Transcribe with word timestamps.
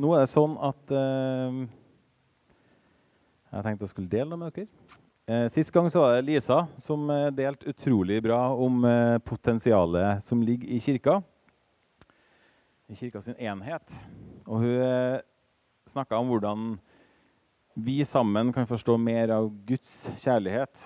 nå 0.00 0.14
er 0.16 0.24
det 0.24 0.30
sånn 0.32 0.56
at 0.64 0.92
eh, 0.96 1.58
Jeg 3.50 3.66
tenkte 3.66 3.84
jeg 3.86 3.92
skulle 3.92 4.12
dele 4.12 4.30
noe 4.30 4.40
med 4.40 4.54
dere. 4.56 4.70
Eh, 5.30 5.46
sist 5.52 5.70
gang 5.74 5.86
så 5.92 6.02
var 6.02 6.16
det 6.16 6.26
Lisa 6.26 6.62
som 6.80 7.04
eh, 7.12 7.28
delte 7.34 7.68
utrolig 7.70 8.20
bra 8.24 8.38
om 8.54 8.84
eh, 8.88 9.18
potensialet 9.22 10.24
som 10.26 10.42
ligger 10.42 10.70
i 10.70 10.80
kirka. 10.82 11.18
I 12.90 12.96
kirka 12.98 13.22
sin 13.22 13.38
enhet. 13.38 13.98
Og 14.46 14.64
hun 14.64 14.80
eh, 14.86 15.20
snakka 15.90 16.18
om 16.18 16.32
hvordan 16.32 16.72
vi 17.78 18.00
sammen 18.04 18.50
kan 18.54 18.66
forstå 18.66 18.96
mer 18.98 19.30
av 19.34 19.50
Guds 19.66 20.10
kjærlighet. 20.18 20.82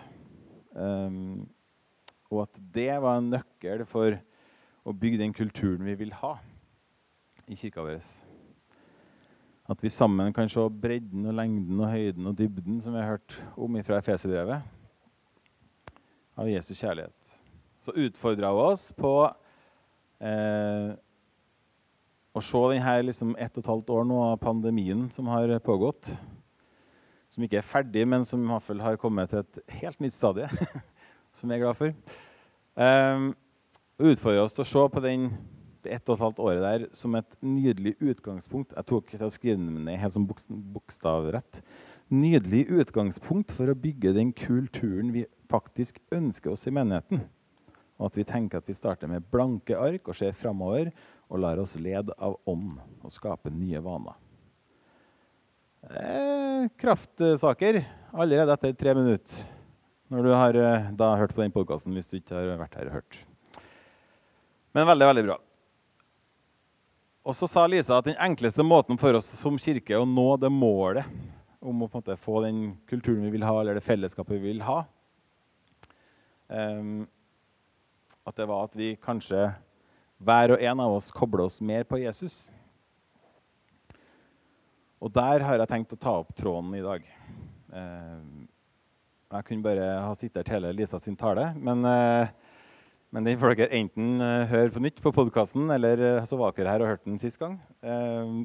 Um, 0.75 1.47
og 2.31 2.45
at 2.49 2.61
det 2.75 2.91
var 3.01 3.21
en 3.21 3.33
nøkkel 3.37 3.87
for 3.89 4.19
å 4.85 4.93
bygge 4.93 5.23
den 5.23 5.35
kulturen 5.37 5.87
vi 5.87 5.97
vil 6.03 6.15
ha 6.21 6.37
i 7.49 7.57
kirka 7.57 7.85
vår. 7.85 8.01
At 9.71 9.81
vi 9.81 9.89
sammen 9.89 10.33
kan 10.37 10.49
se 10.53 10.61
bredden 10.69 11.25
og 11.25 11.37
lengden 11.39 11.79
og 11.81 11.89
høyden 11.89 12.27
og 12.29 12.37
dybden 12.37 12.83
som 12.85 12.93
vi 12.93 13.01
har 13.01 13.15
hørt 13.15 13.37
om 13.57 13.79
fra 13.87 13.97
Efeserbrevet, 14.03 14.61
av 16.37 16.51
Jesu 16.51 16.75
kjærlighet. 16.75 17.31
Så 17.81 17.95
utfordra 17.97 18.51
hun 18.53 18.73
oss 18.75 18.91
på 18.97 19.13
eh, 20.21 20.93
å 22.35 22.43
se 22.43 22.63
denne 22.75 22.95
liksom 23.07 23.33
ett 23.39 23.57
og 23.57 23.63
et 23.63 23.71
halvt 23.71 23.93
år 23.95 24.07
nå 24.11 24.21
av 24.27 24.37
pandemien 24.43 25.07
som 25.15 25.31
har 25.33 25.53
pågått. 25.65 26.11
Som 27.33 27.47
ikke 27.47 27.63
er 27.63 27.67
ferdig, 27.67 28.05
men 28.09 28.27
som 28.29 28.43
i 28.45 28.51
hvert 28.51 28.67
fall 28.67 28.83
har 28.85 29.01
kommet 29.01 29.33
til 29.33 29.43
et 29.43 29.79
helt 29.81 30.03
nytt 30.03 30.17
stadie. 30.17 30.51
som 31.39 31.51
jeg 31.51 31.61
er 31.61 31.65
glad 31.65 31.79
for. 31.81 32.21
Eh, 32.85 33.29
utfordra 34.13 34.45
oss 34.45 34.57
til 34.57 34.67
å 34.67 34.71
se 34.75 34.87
på 34.93 35.05
den, 35.05 35.31
det 35.85 35.95
ett 35.95 36.09
og 36.09 36.17
et 36.17 36.25
halvt 36.25 36.43
året 36.43 36.65
der 36.65 36.87
som 36.97 37.15
et 37.19 37.37
nydelig 37.45 37.95
utgangspunkt. 38.01 38.75
Jeg 38.75 38.89
tok 38.89 39.11
til 39.13 39.25
å 39.25 39.33
skrive 39.33 39.61
den 39.61 39.85
ned 39.87 40.01
helt 40.01 40.17
som 40.17 40.27
bokstavrett. 40.27 41.61
Nydelig 42.13 42.67
utgangspunkt 42.83 43.55
for 43.55 43.71
å 43.71 43.79
bygge 43.79 44.15
den 44.17 44.33
kulturen 44.37 45.13
vi 45.15 45.25
faktisk 45.53 46.01
ønsker 46.15 46.53
oss 46.53 46.67
i 46.69 46.75
menigheten. 46.75 47.25
Og 48.01 48.09
at 48.09 48.19
vi 48.19 48.27
tenker 48.27 48.59
at 48.59 48.69
vi 48.69 48.77
starter 48.77 49.11
med 49.11 49.27
blanke 49.31 49.79
ark 49.79 50.11
og 50.11 50.19
ser 50.19 50.35
framover 50.37 50.91
og 51.31 51.41
lar 51.43 51.61
oss 51.63 51.77
lede 51.79 52.15
av 52.19 52.37
ånd 52.51 52.81
og 53.05 53.13
skape 53.15 53.53
nye 53.55 53.81
vaner. 53.85 54.17
Eh, 55.85 56.67
kraftsaker 56.81 57.83
allerede 58.13 58.57
etter 58.57 58.75
tre 58.79 58.95
minutter. 58.97 59.45
Når 60.13 60.27
du 60.27 60.33
har 60.33 60.59
eh, 60.61 60.91
da 60.97 61.15
hørt 61.21 61.35
på 61.37 61.43
den 61.45 61.55
podkasten 61.55 61.95
hvis 61.97 62.09
du 62.11 62.19
ikke 62.19 62.37
har 62.37 62.61
vært 62.61 62.77
her 62.81 62.91
og 62.91 62.99
hørt. 63.01 63.19
Men 64.75 64.89
veldig, 64.91 65.07
veldig 65.13 65.27
bra. 65.29 65.37
Og 67.25 67.33
så 67.33 67.49
sa 67.49 67.63
Lisa 67.65 67.97
at 67.97 68.05
den 68.05 68.19
enkleste 68.21 68.65
måten 68.67 68.99
for 69.01 69.17
oss 69.17 69.31
som 69.41 69.57
kirke 69.57 69.97
å 69.97 70.05
nå 70.05 70.27
det 70.37 70.51
målet 70.53 71.09
om 71.65 71.81
å 71.81 71.89
på 71.89 71.97
en 71.97 72.03
måte 72.03 72.17
få 72.21 72.43
den 72.45 72.59
kulturen 72.91 73.25
vi 73.25 73.31
vil 73.33 73.47
ha, 73.49 73.55
eller 73.61 73.79
det 73.79 73.87
fellesskapet 73.87 74.37
vi 74.37 74.51
vil 74.51 74.61
ha, 74.67 74.83
um, 76.53 77.07
at 78.29 78.37
det 78.37 78.49
var 78.51 78.69
at 78.69 78.77
vi 78.77 78.91
kanskje 79.01 79.47
hver 80.21 80.53
og 80.53 80.67
en 80.69 80.83
av 80.85 80.99
oss 80.99 81.09
kobler 81.13 81.47
oss 81.47 81.57
mer 81.65 81.89
på 81.89 82.03
Jesus. 82.03 82.51
Og 85.01 85.09
der 85.13 85.45
har 85.49 85.61
jeg 85.61 85.73
tenkt 85.73 85.97
å 85.97 86.01
ta 86.01 86.19
opp 86.21 86.37
tråden 86.37 86.77
i 86.77 86.85
dag. 86.85 87.09
Um, 87.73 88.45
jeg 89.33 89.49
kunne 89.49 89.65
bare 89.65 89.89
ha 90.05 90.13
sitert 90.17 90.53
hele 90.53 90.77
Lisa 90.77 91.01
sin 91.01 91.17
tale, 91.17 91.55
men 91.57 91.89
uh, 91.89 92.29
men 93.15 93.23
den 93.23 93.39
får 93.39 93.55
dere 93.55 93.79
enten 93.79 94.19
uh, 94.19 94.43
høre 94.51 94.73
på 94.75 94.81
nytt 94.83 94.97
på 95.03 95.13
podkasten, 95.15 95.69
eller 95.71 96.01
uh, 96.03 96.25
så 96.27 96.35
var 96.35 96.51
dere 96.57 96.73
her 96.73 96.83
og 96.83 96.89
hørte 96.91 97.07
den 97.07 97.21
sist 97.23 97.39
gang. 97.39 97.61
Uh, 97.79 98.43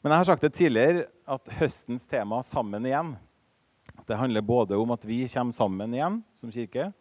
men 0.00 0.08
jeg 0.08 0.16
har 0.16 0.28
sagt 0.30 0.44
det 0.46 0.54
tidligere 0.56 1.02
at 1.28 1.50
høstens 1.58 2.08
tema 2.08 2.40
'Sammen 2.40 2.88
igjen' 2.88 3.12
det 4.08 4.16
handler 4.16 4.40
både 4.40 4.76
om 4.76 4.90
at 4.90 5.04
vi 5.04 5.28
kommer 5.28 5.52
sammen 5.52 5.92
igjen 5.94 6.16
som 6.34 6.50
kirke, 6.50 6.92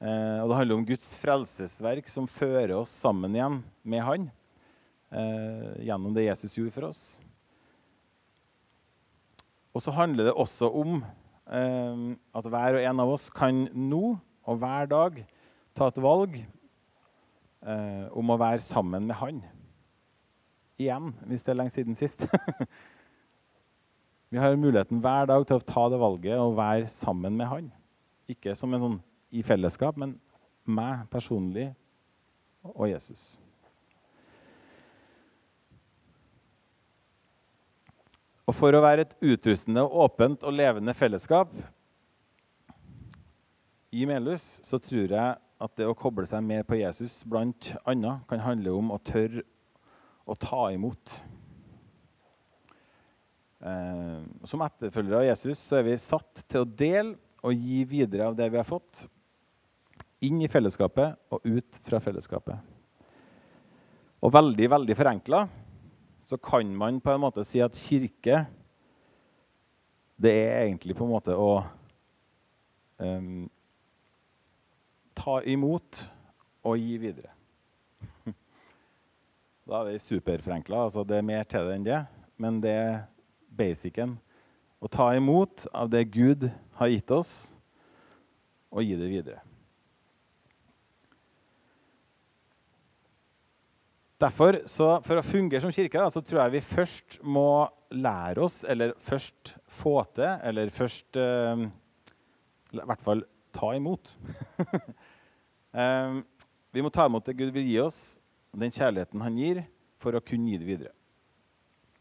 og 0.00 0.48
det 0.50 0.56
handler 0.56 0.76
om 0.76 0.84
Guds 0.84 1.06
frelsesverk 1.20 2.08
som 2.10 2.26
fører 2.26 2.74
oss 2.74 2.90
sammen 2.90 3.32
igjen 3.34 3.62
med 3.84 4.02
Han 4.02 4.26
gjennom 5.78 6.12
det 6.14 6.26
Jesus 6.26 6.56
gjorde 6.58 6.74
for 6.74 6.88
oss. 6.90 7.18
Og 9.72 9.82
så 9.82 9.94
handler 9.94 10.28
det 10.28 10.34
også 10.34 10.68
om 10.68 11.00
at 11.46 12.50
hver 12.50 12.76
og 12.76 12.82
en 12.82 13.00
av 13.00 13.14
oss 13.14 13.30
kan 13.30 13.68
nå 13.72 14.18
og 14.44 14.58
hver 14.58 14.90
dag 14.90 15.22
ta 15.78 15.88
et 15.92 16.00
valg 16.02 16.34
eh, 16.38 18.06
om 18.18 18.34
å 18.34 18.38
være 18.40 18.62
sammen 18.64 19.06
med 19.06 19.18
han. 19.20 19.40
Igjen, 20.78 21.12
hvis 21.30 21.44
det 21.46 21.52
er 21.52 21.60
lenge 21.60 21.74
siden 21.74 21.98
sist. 21.98 22.26
Vi 24.30 24.40
har 24.42 24.58
muligheten 24.60 25.00
hver 25.02 25.28
dag 25.30 25.46
til 25.48 25.58
å 25.58 25.64
ta 25.64 25.86
det 25.88 26.00
valget 26.02 26.36
og 26.42 26.58
være 26.58 26.88
sammen 26.92 27.38
med 27.38 27.48
han. 27.50 27.70
Ikke 28.28 28.56
som 28.58 28.74
en 28.74 28.82
sånn 28.82 28.98
i 29.32 29.44
fellesskap, 29.44 29.96
men 30.00 30.16
meg 30.68 31.06
personlig 31.12 31.70
og 32.74 32.88
Jesus. 32.90 33.38
Og 38.48 38.56
for 38.56 38.72
å 38.72 38.80
være 38.80 39.04
et 39.04 39.16
utrustende, 39.20 39.84
åpent 39.84 40.44
og 40.44 40.56
levende 40.56 40.94
fellesskap 40.96 41.52
i 43.92 44.06
Melhus, 44.08 44.58
så 44.64 44.80
tror 44.80 45.12
jeg 45.12 45.47
at 45.58 45.74
det 45.78 45.88
å 45.90 45.96
koble 45.98 46.26
seg 46.28 46.44
mer 46.46 46.62
på 46.66 46.78
Jesus 46.78 47.20
blant 47.26 47.72
annet 47.88 48.22
kan 48.30 48.42
handle 48.44 48.76
om 48.78 48.92
å 48.94 49.00
tørre 49.02 49.42
å 50.28 50.36
ta 50.38 50.68
imot. 50.74 51.14
Eh, 53.58 54.18
som 54.46 54.62
etterfølgere 54.62 55.22
av 55.22 55.28
Jesus 55.30 55.62
så 55.62 55.78
er 55.78 55.88
vi 55.88 55.96
satt 55.98 56.44
til 56.46 56.62
å 56.62 56.68
dele 56.68 57.16
og 57.42 57.54
gi 57.54 57.80
videre 57.88 58.28
av 58.28 58.36
det 58.38 58.48
vi 58.52 58.60
har 58.60 58.66
fått, 58.66 59.06
inn 60.22 60.42
i 60.42 60.50
fellesskapet 60.50 61.34
og 61.34 61.46
ut 61.46 61.80
fra 61.86 62.00
fellesskapet. 62.02 62.58
Og 64.18 64.34
veldig, 64.34 64.66
veldig 64.70 64.96
forenkla 64.98 65.44
så 66.28 66.38
kan 66.42 66.70
man 66.76 66.98
på 67.00 67.14
en 67.14 67.22
måte 67.22 67.44
si 67.46 67.62
at 67.64 67.78
kirke 67.78 68.42
det 70.18 70.34
er 70.34 70.64
egentlig 70.66 70.96
på 70.98 71.06
en 71.06 71.12
måte 71.14 71.36
å 71.38 71.52
um, 72.98 73.46
ta 75.18 75.40
imot 75.42 76.04
og 76.66 76.78
gi 76.78 77.00
videre. 77.02 77.34
Da 79.68 79.82
er 79.82 79.90
det 79.90 80.00
superforenkla. 80.00 80.86
Altså 80.86 81.02
det 81.04 81.18
er 81.18 81.26
mer 81.28 81.42
til 81.44 81.66
det 81.68 81.74
enn 81.76 81.84
det. 81.84 81.98
Men 82.40 82.62
det 82.64 82.72
er 82.72 82.94
basicen. 83.52 84.14
Å 84.78 84.88
ta 84.88 85.10
imot 85.18 85.66
av 85.74 85.90
det 85.90 86.06
Gud 86.14 86.46
har 86.78 86.88
gitt 86.92 87.10
oss, 87.10 87.32
og 88.70 88.84
gi 88.86 88.94
det 88.96 89.08
videre. 89.10 89.42
Derfor, 94.18 94.60
For 95.06 95.18
å 95.18 95.26
fungere 95.26 95.62
som 95.62 95.74
kirke 95.74 95.98
da, 95.98 96.08
så 96.10 96.22
tror 96.22 96.44
jeg 96.44 96.56
vi 96.56 96.64
først 96.64 97.18
må 97.22 97.68
lære 97.94 98.42
oss, 98.42 98.62
eller 98.66 98.94
først 98.98 99.54
få 99.70 100.00
til, 100.14 100.32
eller 100.42 100.70
først 100.74 101.18
eh, 101.18 101.66
I 102.74 102.82
hvert 102.82 103.04
fall 103.04 103.22
ta 103.54 103.74
imot. 103.78 104.10
um, 105.72 106.22
vi 106.74 106.84
må 106.84 106.92
ta 106.92 107.06
imot 107.08 107.26
det 107.26 107.36
Gud 107.38 107.50
vil 107.54 107.66
gi 107.68 107.78
oss, 107.82 108.00
den 108.58 108.72
kjærligheten 108.74 109.22
han 109.24 109.38
gir, 109.38 109.64
for 109.98 110.14
å 110.14 110.22
kunne 110.24 110.52
gi 110.52 110.60
det 110.60 110.68
videre. 110.68 110.94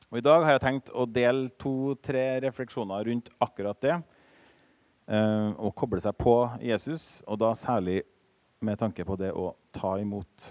Og 0.07 0.19
I 0.19 0.23
dag 0.23 0.45
har 0.45 0.55
jeg 0.55 0.63
tenkt 0.63 0.91
å 0.95 1.03
dele 1.09 1.49
to-tre 1.59 2.39
refleksjoner 2.45 3.09
rundt 3.09 3.31
akkurat 3.43 3.79
det. 3.83 3.97
Um, 5.07 5.53
og 5.63 5.75
koble 5.79 5.99
seg 6.03 6.15
på 6.19 6.35
Jesus, 6.63 7.21
og 7.27 7.39
da 7.39 7.53
særlig 7.55 8.01
med 8.63 8.79
tanke 8.79 9.05
på 9.07 9.15
det 9.19 9.33
å 9.35 9.51
ta 9.75 9.93
imot. 10.01 10.47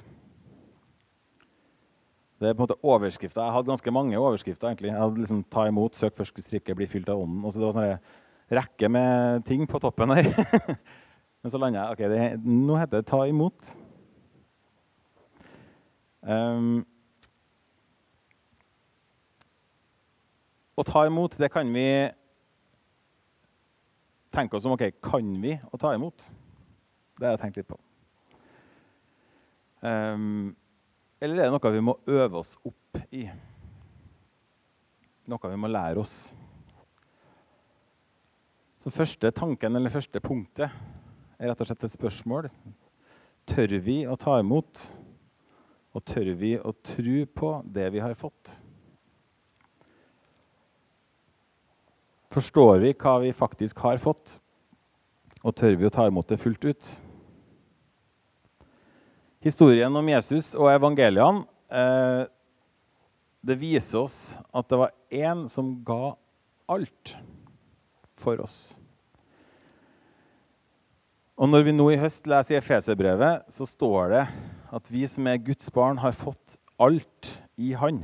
Det 2.36 2.50
er 2.50 2.56
på 2.56 2.60
en 2.60 2.66
måte 2.66 2.78
overskrifter. 2.84 3.40
Jeg 3.42 3.54
hadde 3.54 3.70
ganske 3.70 3.92
mange 3.92 4.18
overskrifter. 4.20 4.68
egentlig. 4.68 4.92
Jeg 4.92 5.00
hadde 5.00 5.20
liksom 5.20 5.44
Ta 5.50 5.66
imot, 5.68 5.96
søk 5.96 6.16
først 6.16 6.74
bli 6.76 6.86
fylt 6.86 7.08
av 7.08 7.20
ånden. 7.20 7.44
Og 7.44 7.52
så 7.52 7.58
det 7.58 7.66
var 7.66 7.72
sånn 7.72 7.98
rekke 8.52 8.88
med 8.88 9.44
ting 9.44 9.66
på 9.66 9.80
toppen 9.80 10.10
her. 10.10 10.28
Men 11.46 11.50
så 11.52 11.58
landa 11.62 11.78
jeg 11.78 11.94
ok, 11.94 12.00
det, 12.10 12.22
nå 12.42 12.74
heter 12.74 12.98
det 12.98 13.06
'ta 13.06 13.20
imot'. 13.30 13.68
Um, 16.26 16.80
å 20.74 20.82
ta 20.82 21.04
imot, 21.06 21.36
det 21.38 21.52
kan 21.54 21.70
vi 21.70 21.84
tenke 24.34 24.58
oss 24.58 24.66
om. 24.66 24.74
ok, 24.74 24.98
Kan 25.00 25.40
vi 25.40 25.54
å 25.70 25.78
ta 25.78 25.94
imot? 25.94 26.26
Det 27.14 27.28
har 27.28 27.36
jeg 27.36 27.40
tenkt 27.44 27.62
litt 27.62 27.70
på. 27.70 27.78
Um, 29.86 30.56
eller 31.20 31.44
er 31.44 31.46
det 31.46 31.54
noe 31.54 31.74
vi 31.76 31.80
må 31.92 31.94
øve 32.08 32.42
oss 32.42 32.56
opp 32.66 32.98
i? 33.12 33.30
Noe 35.30 35.54
vi 35.54 35.62
må 35.62 35.70
lære 35.70 36.02
oss? 36.02 36.34
Så 38.82 38.90
første 38.90 39.30
tanken, 39.30 39.76
eller 39.76 39.94
første 39.94 40.18
punktet, 40.20 40.74
er 41.38 41.50
rett 41.50 41.60
og 41.60 41.68
slett 41.68 41.86
et 41.86 41.94
spørsmål. 41.94 42.48
Tør 43.46 43.76
vi 43.84 44.00
å 44.08 44.16
ta 44.20 44.38
imot, 44.40 44.80
og 45.96 46.04
tør 46.04 46.32
vi 46.36 46.56
å 46.58 46.72
tro 46.84 47.18
på 47.32 47.50
det 47.72 47.90
vi 47.94 48.02
har 48.04 48.16
fått? 48.18 48.52
Forstår 52.34 52.82
vi 52.82 52.92
hva 52.92 53.16
vi 53.22 53.32
faktisk 53.32 53.80
har 53.84 54.00
fått, 54.02 54.38
og 55.40 55.54
tør 55.56 55.76
vi 55.78 55.88
å 55.88 55.92
ta 55.92 56.08
imot 56.08 56.28
det 56.28 56.40
fullt 56.42 56.66
ut? 56.66 56.88
Historien 59.46 59.94
om 59.94 60.08
Jesus 60.10 60.50
og 60.58 60.72
evangeliene 60.72 61.44
eh, 61.70 62.24
det 63.46 63.58
viser 63.60 64.02
oss 64.02 64.18
at 64.50 64.66
det 64.68 64.80
var 64.80 64.96
én 65.14 65.44
som 65.48 65.70
ga 65.86 66.16
alt 66.66 67.12
for 68.18 68.42
oss. 68.42 68.74
Og 71.36 71.50
Når 71.52 71.66
vi 71.66 71.72
nå 71.74 71.84
i 71.92 71.98
høst 72.00 72.24
leser 72.24 72.54
i 72.54 72.58
Efeserbrevet, 72.62 73.42
så 73.52 73.66
står 73.68 74.06
det 74.08 74.20
at 74.72 74.86
vi 74.88 75.02
som 75.04 75.26
er 75.28 75.42
Guds 75.44 75.68
barn, 75.68 75.98
har 76.00 76.16
fått 76.16 76.56
alt 76.80 77.28
i 77.60 77.74
Han. 77.76 77.98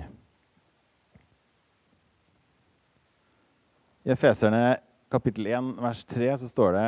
I 4.05 4.13
Efeserne 4.13 4.77
kapittel 5.13 5.49
1 5.49 5.71
vers 5.81 6.03
3 6.13 6.29
så 6.43 6.51
står 6.51 6.77
det, 6.77 6.85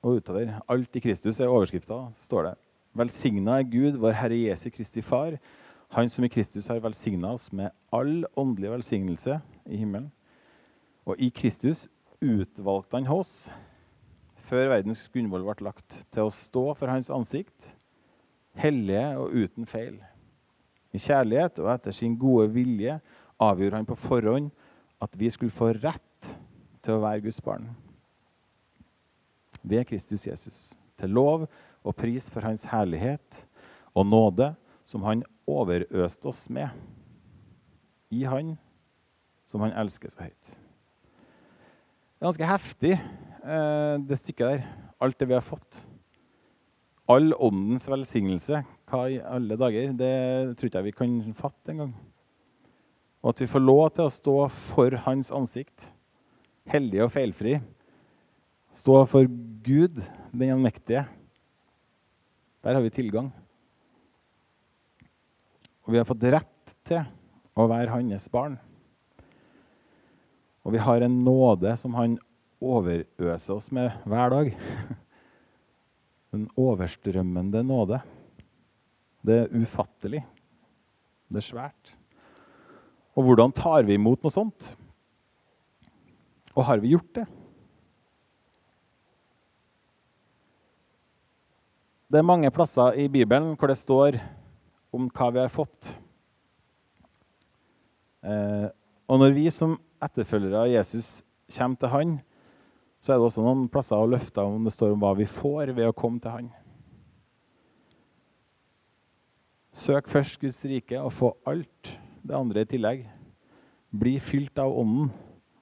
og 0.00 0.22
utover 0.22 0.54
Alt 0.72 0.96
i 0.96 1.02
Kristus 1.04 1.40
er 1.40 1.52
overskrifta. 1.52 2.00
Så 2.16 2.30
står 2.30 2.48
det 2.48 2.54
Velsigna 2.96 3.58
er 3.58 3.68
Gud, 3.68 4.00
vår 4.00 4.16
Herre 4.16 4.40
Jesu 4.40 4.70
Kristi 4.70 5.04
Far, 5.04 5.36
Han 5.92 6.08
som 6.08 6.24
i 6.24 6.32
Kristus 6.32 6.66
har 6.66 6.80
velsigna 6.80 7.34
oss 7.36 7.52
med 7.52 7.70
all 7.92 8.24
åndelig 8.36 8.70
velsignelse 8.70 9.36
i 9.68 9.76
himmelen. 9.76 10.08
Og 11.04 11.20
i 11.20 11.28
Kristus 11.28 11.88
utvalgte 12.24 12.96
Han 12.96 13.12
oss 13.20 13.50
før 14.44 14.70
verdens 14.74 15.06
grunnvoll 15.12 15.46
ble 15.46 15.68
lagt, 15.68 16.00
til 16.12 16.28
å 16.28 16.34
stå 16.34 16.66
for 16.78 16.92
Hans 16.92 17.10
ansikt, 17.12 17.70
hellige 18.60 19.06
og 19.18 19.34
uten 19.34 19.68
feil. 19.68 19.98
I 20.94 21.00
kjærlighet 21.02 21.58
og 21.62 21.72
etter 21.72 21.94
sin 21.94 22.14
gode 22.18 22.52
vilje 22.54 22.98
avgjorde 23.42 23.80
Han 23.80 23.88
på 23.88 23.98
forhånd 23.98 24.52
at 25.02 25.16
vi 25.18 25.30
skulle 25.32 25.54
få 25.54 25.72
rett 25.74 26.34
til 26.84 26.96
å 26.96 27.02
være 27.02 27.24
Guds 27.24 27.40
barn. 27.44 27.66
Ved 29.64 29.86
Kristus 29.88 30.26
Jesus. 30.26 30.74
Til 31.00 31.10
lov 31.10 31.48
og 31.82 31.96
pris 31.98 32.28
for 32.30 32.44
Hans 32.46 32.66
herlighet 32.70 33.42
og 33.94 34.06
nåde, 34.06 34.52
som 34.84 35.02
Han 35.02 35.24
overøste 35.48 36.28
oss 36.28 36.46
med. 36.52 36.68
I 38.12 38.24
Han 38.28 38.54
som 39.48 39.64
Han 39.64 39.74
elsker 39.74 40.12
så 40.12 40.28
høyt. 40.28 40.54
Det 42.14 42.22
er 42.22 42.30
ganske 42.30 42.48
heftig, 42.48 42.94
det 43.44 44.18
stykket 44.20 44.46
der. 44.46 44.64
Alt 45.04 45.18
det 45.20 45.28
vi 45.28 45.36
har 45.36 45.44
fått. 45.44 45.82
All 47.10 47.34
åndens 47.36 47.84
velsignelse. 47.90 48.62
Hva 48.88 49.04
i 49.12 49.20
alle 49.20 49.58
dager? 49.60 49.92
Det 49.92 50.12
tror 50.56 50.70
ikke 50.70 50.80
jeg 50.80 50.88
vi 50.88 50.96
kan 50.96 51.18
fatte 51.36 51.74
engang. 51.74 51.92
Og 53.24 53.32
at 53.32 53.44
vi 53.44 53.48
får 53.48 53.64
lov 53.64 53.84
til 53.96 54.06
å 54.06 54.12
stå 54.12 54.36
for 54.52 54.96
Hans 55.06 55.30
ansikt, 55.32 55.90
hellig 56.68 57.00
og 57.04 57.12
feilfri. 57.12 57.58
Stå 58.74 58.98
for 59.08 59.28
Gud, 59.64 60.00
den 60.32 60.52
allmektige. 60.56 61.04
Der 62.64 62.76
har 62.76 62.82
vi 62.84 62.92
tilgang. 62.92 63.30
Og 65.84 65.92
vi 65.92 66.00
har 66.00 66.08
fått 66.08 66.24
rett 66.32 66.74
til 66.88 67.04
å 67.54 67.66
være 67.68 67.92
hans 67.92 68.28
barn. 68.32 68.56
Og 70.64 70.72
vi 70.72 70.80
har 70.80 71.04
en 71.04 71.18
nåde 71.26 71.74
som 71.76 71.94
han 71.96 72.16
overøser 72.64 73.56
oss 73.56 73.70
med 73.74 73.92
hver 74.08 74.32
dag. 74.32 74.52
Den 76.34 76.48
overstrømmende 76.58 77.62
nåde. 77.66 78.00
Det 79.24 79.36
er 79.44 79.52
ufattelig. 79.54 80.24
Det 81.30 81.40
er 81.40 81.46
svært. 81.46 81.94
Og 83.14 83.28
hvordan 83.28 83.54
tar 83.54 83.86
vi 83.86 83.96
imot 83.96 84.24
noe 84.24 84.34
sånt? 84.34 84.72
Og 86.54 86.66
har 86.66 86.82
vi 86.82 86.92
gjort 86.94 87.10
det? 87.16 87.26
Det 92.10 92.20
er 92.20 92.26
mange 92.26 92.50
plasser 92.54 92.94
i 93.00 93.08
Bibelen 93.10 93.56
hvor 93.58 93.70
det 93.70 93.78
står 93.80 94.20
om 94.94 95.08
hva 95.10 95.30
vi 95.34 95.42
har 95.42 95.50
fått. 95.50 95.94
Eh, 98.22 98.68
og 99.10 99.18
når 99.20 99.34
vi 99.34 99.48
som 99.52 99.74
etterfølgere 100.04 100.62
av 100.62 100.70
Jesus 100.70 101.16
kommer 101.56 101.80
til 101.80 101.92
Han, 101.92 102.12
så 103.04 103.12
er 103.12 103.18
det 103.20 103.26
også 103.26 103.42
noen 103.44 103.66
plasser 103.68 104.00
og 104.00 104.14
løfter 104.14 104.46
om 104.48 104.62
det 104.64 104.72
står 104.72 104.94
om 104.94 105.02
hva 105.02 105.10
vi 105.18 105.26
får 105.28 105.74
ved 105.76 105.90
å 105.90 105.96
komme 105.96 106.22
til 106.24 106.32
Han. 106.32 106.46
Søk 109.76 110.08
først 110.08 110.38
Guds 110.40 110.62
rike 110.70 110.96
og 111.02 111.12
få 111.12 111.34
alt 111.44 111.90
det 112.24 112.38
andre 112.38 112.64
i 112.64 112.70
tillegg. 112.70 113.04
Bli 113.92 114.14
fylt 114.24 114.56
av 114.62 114.72
Ånden. 114.72 115.12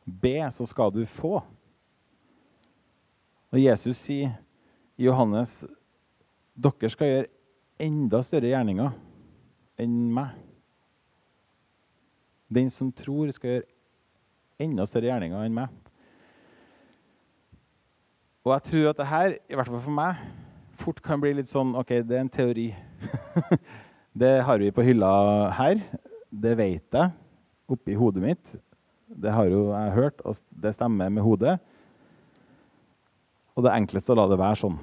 Be, 0.06 0.36
så 0.54 0.68
skal 0.70 0.94
du 0.94 1.02
få. 1.08 1.40
Og 3.50 3.58
Jesus 3.58 3.98
sier 3.98 4.36
i 4.94 5.08
Johannes 5.08 5.64
dere 6.54 6.94
skal 6.94 7.10
gjøre 7.10 7.30
enda 7.82 8.22
større 8.22 8.54
gjerninger 8.54 8.94
enn 9.82 10.00
meg. 10.14 10.38
Den 12.52 12.70
som 12.70 12.94
tror, 12.94 13.34
skal 13.34 13.56
gjøre 13.56 13.70
enda 14.62 14.86
større 14.86 15.10
gjerninger 15.10 15.48
enn 15.48 15.58
meg. 15.64 15.80
Og 18.42 18.54
jeg 18.56 18.66
tror 18.68 18.88
at 18.90 19.00
det 19.00 19.06
her, 19.06 19.36
i 19.46 19.58
hvert 19.58 19.70
fall 19.70 19.84
for 19.84 19.96
meg, 19.96 20.22
fort 20.82 21.02
kan 21.04 21.20
bli 21.22 21.34
litt 21.38 21.50
sånn 21.50 21.76
OK, 21.78 21.94
det 22.02 22.18
er 22.18 22.24
en 22.24 22.32
teori. 22.32 22.68
det 24.22 24.32
har 24.46 24.62
vi 24.62 24.72
på 24.74 24.86
hylla 24.86 25.12
her. 25.58 25.82
Det 26.30 26.56
vet 26.58 26.98
jeg 26.98 27.12
oppi 27.72 27.94
hodet 27.96 28.24
mitt. 28.24 28.56
Det 29.06 29.32
har 29.32 29.46
jo 29.50 29.68
jeg 29.70 29.94
hørt, 29.98 30.24
og 30.26 30.40
det 30.64 30.74
stemmer 30.74 31.12
med 31.12 31.24
hodet. 31.24 31.58
Og 33.54 33.62
det 33.62 33.70
er 33.70 33.78
enklest 33.78 34.10
å 34.10 34.16
la 34.16 34.26
det 34.30 34.40
være 34.40 34.64
sånn 34.64 34.80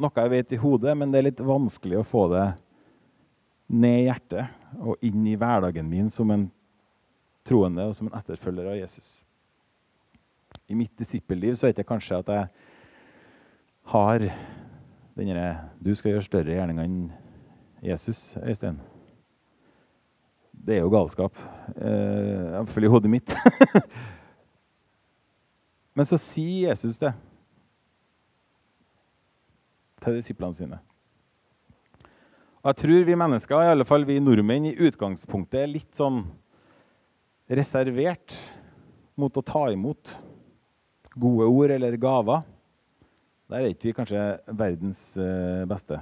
noe 0.00 0.24
jeg 0.24 0.32
vet 0.32 0.54
i 0.56 0.60
hodet, 0.60 0.96
men 0.96 1.12
det 1.12 1.20
er 1.20 1.28
litt 1.28 1.42
vanskelig 1.44 2.00
å 2.00 2.06
få 2.06 2.26
det 2.32 2.46
ned 3.70 3.98
i 4.02 4.06
hjertet 4.08 4.78
og 4.80 5.04
inn 5.06 5.26
i 5.28 5.36
hverdagen 5.38 5.88
min 5.90 6.08
som 6.12 6.30
en 6.32 6.48
troende 7.46 7.90
og 7.90 7.96
som 7.96 8.08
en 8.08 8.16
etterfølger 8.18 8.70
av 8.72 8.78
Jesus. 8.78 9.20
I 10.70 10.76
mitt 10.78 10.92
disippelliv 10.98 11.56
så 11.58 11.66
det 11.66 11.80
ikke 11.80 11.90
kanskje 11.96 12.20
at 12.22 12.28
jeg 12.30 12.48
har 13.90 14.24
denne 15.18 15.46
Du 15.82 15.90
skal 15.98 16.14
gjøre 16.14 16.24
større 16.24 16.54
gjerninger 16.54 16.86
enn 16.86 17.00
Jesus, 17.82 18.36
Øystein. 18.38 18.78
Det 20.52 20.76
er 20.76 20.84
jo 20.84 20.92
galskap. 20.92 21.34
Eh, 21.74 22.52
Iallfall 22.52 22.86
i 22.86 22.92
hodet 22.92 23.10
mitt. 23.10 23.34
Men 25.96 26.06
så 26.06 26.20
sier 26.20 26.68
Jesus 26.68 27.00
det 27.00 27.14
til 30.00 30.20
disiplene 30.20 30.56
sine. 30.56 30.78
Og 32.60 32.70
jeg 32.70 32.80
tror 32.84 33.06
vi 33.08 33.16
mennesker, 33.16 33.64
i 33.64 33.72
alle 33.72 33.88
fall 33.88 34.04
vi 34.08 34.20
nordmenn, 34.20 34.68
i 34.68 34.76
utgangspunktet 34.76 35.62
er 35.62 35.72
litt 35.72 35.96
sånn 35.96 36.22
reservert 37.50 38.36
mot 39.18 39.36
å 39.36 39.44
ta 39.44 39.66
imot 39.72 40.12
gode 41.20 41.48
ord 41.50 41.74
eller 41.74 41.96
gaver. 42.00 42.46
Der 43.50 43.64
er 43.64 43.72
ikke 43.72 43.90
vi 43.90 43.96
kanskje 43.96 44.22
verdens 44.54 45.02
eh, 45.18 45.66
beste. 45.68 45.98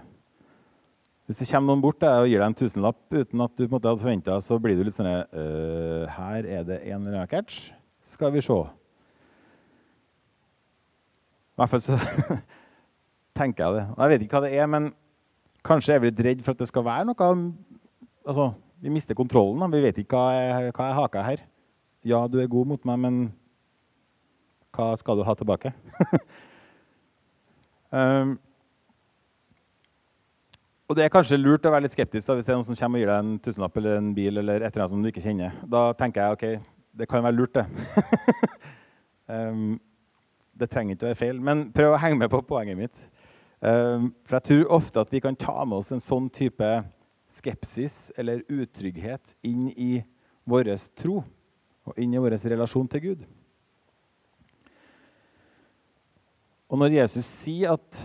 Hvis 1.28 1.42
det 1.42 1.48
kommer 1.50 1.74
noen 1.74 1.82
bort 1.84 2.04
og 2.08 2.26
gir 2.28 2.40
deg 2.40 2.46
en 2.46 2.56
tusenlapp 2.56 3.12
uten 3.12 3.42
at 3.44 3.52
du 3.52 3.62
på 3.62 3.68
en 3.68 3.74
måte 3.74 3.90
hadde 3.90 4.00
forventa, 4.00 4.36
så 4.40 4.56
blir 4.60 4.78
du 4.78 4.84
litt 4.86 4.96
sånn 4.96 5.10
uh, 5.12 6.08
Her 6.08 6.46
er 6.48 6.62
det 6.64 6.78
en 6.88 7.02
eller 7.02 7.18
annen 7.18 7.28
catch. 7.28 7.66
Skal 8.00 8.32
vi 8.32 8.40
se. 8.44 8.56
I 11.52 11.60
hvert 11.60 11.74
fall 11.74 11.84
så 11.84 11.98
tenker 13.38 13.60
jeg 13.66 13.76
det. 13.76 13.84
Jeg 13.90 14.12
vet 14.14 14.24
ikke 14.24 14.38
hva 14.38 14.44
det 14.46 14.54
er, 14.56 14.70
men 14.72 14.88
kanskje 15.68 15.98
er 15.98 16.00
vi 16.00 16.08
litt 16.08 16.24
redd 16.24 16.40
for 16.46 16.56
at 16.56 16.62
det 16.64 16.70
skal 16.70 16.86
være 16.86 17.10
noe 17.10 17.28
altså, 18.24 18.52
Vi 18.80 18.88
mister 18.94 19.18
kontrollen. 19.18 19.60
Da. 19.60 19.68
Vi 19.76 19.84
vet 19.84 20.00
ikke 20.00 20.16
hva 20.16 20.32
er, 20.32 20.72
hva 20.72 20.88
er 20.88 20.98
haka 21.02 21.26
her. 21.28 21.44
Ja, 22.08 22.24
du 22.24 22.40
er 22.40 22.48
god 22.48 22.72
mot 22.72 22.88
meg, 22.88 23.04
men 23.04 23.20
hva 24.78 24.92
skal 24.98 25.18
du 25.18 25.24
ha 25.26 25.34
tilbake? 25.38 25.72
um, 27.90 28.36
og 30.88 30.96
det 30.96 31.04
er 31.04 31.12
kanskje 31.12 31.40
lurt 31.40 31.66
å 31.66 31.72
være 31.74 31.88
litt 31.88 31.96
skeptisk 31.96 32.30
da, 32.30 32.38
hvis 32.38 32.46
det 32.46 32.54
er 32.54 32.60
noen 32.60 32.68
som 32.70 32.78
kommer 32.78 33.00
og 33.00 33.04
gir 33.04 33.12
deg 33.12 33.24
en 33.24 33.34
tusenlapp 33.44 33.80
eller 33.80 33.98
en 33.98 34.14
bil 34.16 34.42
eller 34.42 34.62
et 34.62 34.70
eller 34.70 34.86
annet 34.86 34.94
som 34.94 35.04
du 35.04 35.10
ikke 35.10 35.24
kjenner. 35.24 35.58
Da 35.68 35.82
tenker 35.98 36.22
jeg 36.22 36.38
ok, 36.38 36.72
det 37.02 37.10
kan 37.10 37.26
være 37.26 37.36
lurt, 37.36 37.58
det. 37.58 37.66
um, 39.34 39.74
det 40.58 40.70
trenger 40.70 40.96
ikke 40.96 41.06
å 41.06 41.12
være 41.12 41.20
feil. 41.20 41.40
Men 41.44 41.68
prøv 41.74 41.94
å 41.94 42.02
henge 42.02 42.22
med 42.22 42.32
på 42.32 42.40
poenget 42.46 42.78
mitt. 42.78 43.02
Um, 43.58 44.12
for 44.26 44.38
jeg 44.38 44.48
tror 44.48 44.76
ofte 44.78 45.02
at 45.02 45.10
vi 45.10 45.22
kan 45.22 45.38
ta 45.38 45.56
med 45.66 45.80
oss 45.80 45.90
en 45.94 46.02
sånn 46.02 46.28
type 46.30 46.68
skepsis 47.28 48.08
eller 48.18 48.44
utrygghet 48.46 49.34
inn 49.46 49.66
i 49.74 49.98
vår 50.48 50.70
tro 50.96 51.20
og 51.88 51.98
inn 52.00 52.14
i 52.14 52.22
vår 52.22 52.38
relasjon 52.48 52.88
til 52.88 53.04
Gud. 53.04 53.26
Og 56.68 56.80
når 56.80 56.98
Jesus 56.98 57.26
sier 57.26 57.72
at 57.76 58.00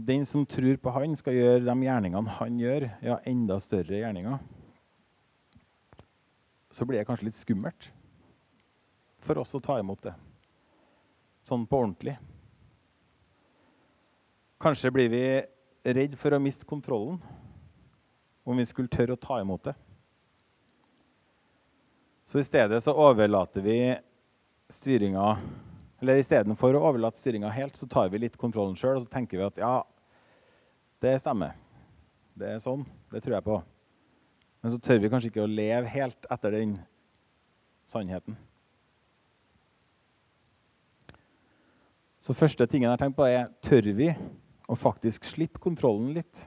den 0.00 0.24
som 0.28 0.46
tror 0.48 0.76
på 0.80 0.92
han, 0.92 1.16
skal 1.16 1.36
gjøre 1.36 1.64
de 1.64 1.76
gjerningene 1.84 2.36
han 2.38 2.58
gjør, 2.60 2.88
ja, 3.04 3.18
enda 3.28 3.56
større 3.60 4.00
gjerninger, 4.00 4.40
så 6.70 6.86
blir 6.86 7.00
det 7.00 7.08
kanskje 7.08 7.28
litt 7.28 7.40
skummelt. 7.40 7.90
for 9.20 9.36
oss 9.36 9.52
å 9.52 9.60
ta 9.60 9.74
imot 9.76 10.00
det. 10.00 10.14
Sånn 11.44 11.66
på 11.68 11.76
ordentlig. 11.76 12.14
Kanskje 14.56 14.90
blir 14.90 15.10
vi 15.12 15.24
redd 15.92 16.16
for 16.16 16.32
å 16.32 16.40
miste 16.40 16.64
kontrollen 16.64 17.18
om 18.48 18.56
vi 18.56 18.64
skulle 18.64 18.88
tørre 18.88 19.12
å 19.12 19.20
ta 19.20 19.36
imot 19.42 19.68
det. 19.68 19.74
Så 22.24 22.40
i 22.40 22.46
stedet 22.48 22.80
så 22.80 22.96
overlater 22.96 23.60
vi 23.60 23.76
styringa 24.72 25.36
Eller 26.00 26.20
istedenfor 26.20 26.76
å 26.76 26.84
overlate 26.88 27.20
styringa 27.20 27.50
helt, 27.52 27.76
så 27.76 27.88
tar 27.88 28.08
vi 28.12 28.22
litt 28.22 28.38
kontrollen 28.40 28.76
sjøl 28.78 28.96
og 28.96 29.04
så 29.04 29.12
tenker 29.12 29.36
vi 29.36 29.44
at 29.44 29.60
ja, 29.60 29.74
det 31.04 31.18
stemmer. 31.20 31.56
Det 32.36 32.54
er 32.54 32.62
sånn. 32.62 32.86
Det 33.12 33.20
tror 33.20 33.36
jeg 33.36 33.46
på. 33.46 33.58
Men 34.60 34.72
så 34.72 34.78
tør 34.80 35.00
vi 35.02 35.10
kanskje 35.12 35.32
ikke 35.32 35.44
å 35.44 35.50
leve 35.50 35.92
helt 35.92 36.28
etter 36.32 36.56
den 36.56 36.78
sannheten. 37.88 38.36
Så 42.20 42.36
første 42.36 42.66
tingen 42.68 42.88
jeg 42.88 42.94
har 42.94 43.00
tenkt 43.00 43.16
på, 43.16 43.24
er 43.24 43.48
tør 43.64 43.92
vi 43.96 44.10
å 44.70 44.76
faktisk 44.76 45.24
slippe 45.28 45.60
kontrollen 45.60 46.12
litt? 46.16 46.44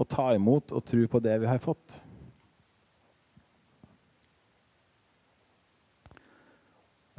Og 0.00 0.08
ta 0.08 0.30
imot 0.36 0.72
og 0.76 0.84
tro 0.88 1.06
på 1.08 1.20
det 1.24 1.38
vi 1.40 1.48
har 1.48 1.60
fått? 1.60 2.00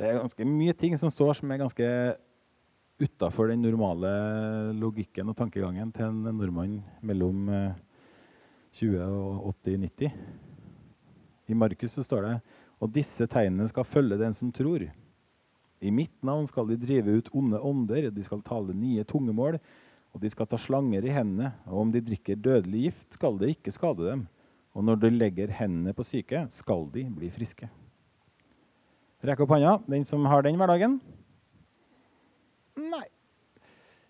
Det 0.01 0.08
er 0.10 0.17
ganske 0.17 0.46
mye 0.50 0.74
ting 0.74 0.96
som 0.98 1.12
står 1.13 1.36
som 1.38 1.51
er 1.53 1.60
ganske 1.62 1.88
utafor 2.98 3.51
den 3.51 3.62
normale 3.62 4.10
logikken 4.74 5.29
og 5.29 5.36
tankegangen 5.38 5.91
til 5.93 6.08
en 6.08 6.39
nordmann 6.39 6.79
mellom 7.05 7.43
20 8.74 8.96
eh, 8.98 9.12
og 9.13 9.51
80-90. 9.62 10.15
I 11.53 11.58
Markus 11.58 11.93
så 11.93 12.05
står 12.08 12.25
det 12.25 12.31
og 12.81 12.89
disse 12.96 13.27
tegnene 13.29 13.70
skal 13.70 13.86
følge 13.86 14.17
den 14.17 14.34
som 14.34 14.50
tror. 14.50 14.88
I 15.86 15.91
mitt 15.93 16.15
navn 16.25 16.50
skal 16.50 16.65
de 16.72 16.79
drive 16.81 17.20
ut 17.20 17.29
onde 17.38 17.62
ånder, 17.62 18.10
de 18.10 18.25
skal 18.25 18.41
tale 18.41 18.74
nye 18.74 19.05
tungemål, 19.05 19.60
og 20.17 20.24
de 20.24 20.31
skal 20.34 20.50
ta 20.50 20.58
slanger 20.58 21.05
i 21.05 21.13
hendene. 21.13 21.51
Og 21.70 21.84
om 21.84 21.93
de 21.93 22.01
drikker 22.01 22.41
dødelig 22.41 22.88
gift, 22.88 23.05
skal 23.20 23.38
det 23.38 23.53
ikke 23.53 23.75
skade 23.77 24.10
dem. 24.10 24.25
Og 24.74 24.88
når 24.88 24.98
de 25.03 25.13
legger 25.13 25.53
hendene 25.62 25.93
på 25.93 26.08
syke, 26.10 26.48
skal 26.50 26.89
de 26.89 27.05
bli 27.13 27.29
friske. 27.29 27.70
Rekk 29.21 29.43
opp 29.43 29.51
hånda, 29.53 29.75
den 29.85 30.05
som 30.07 30.23
har 30.25 30.41
den 30.41 30.57
hverdagen. 30.57 30.95
Nei. 32.81 33.05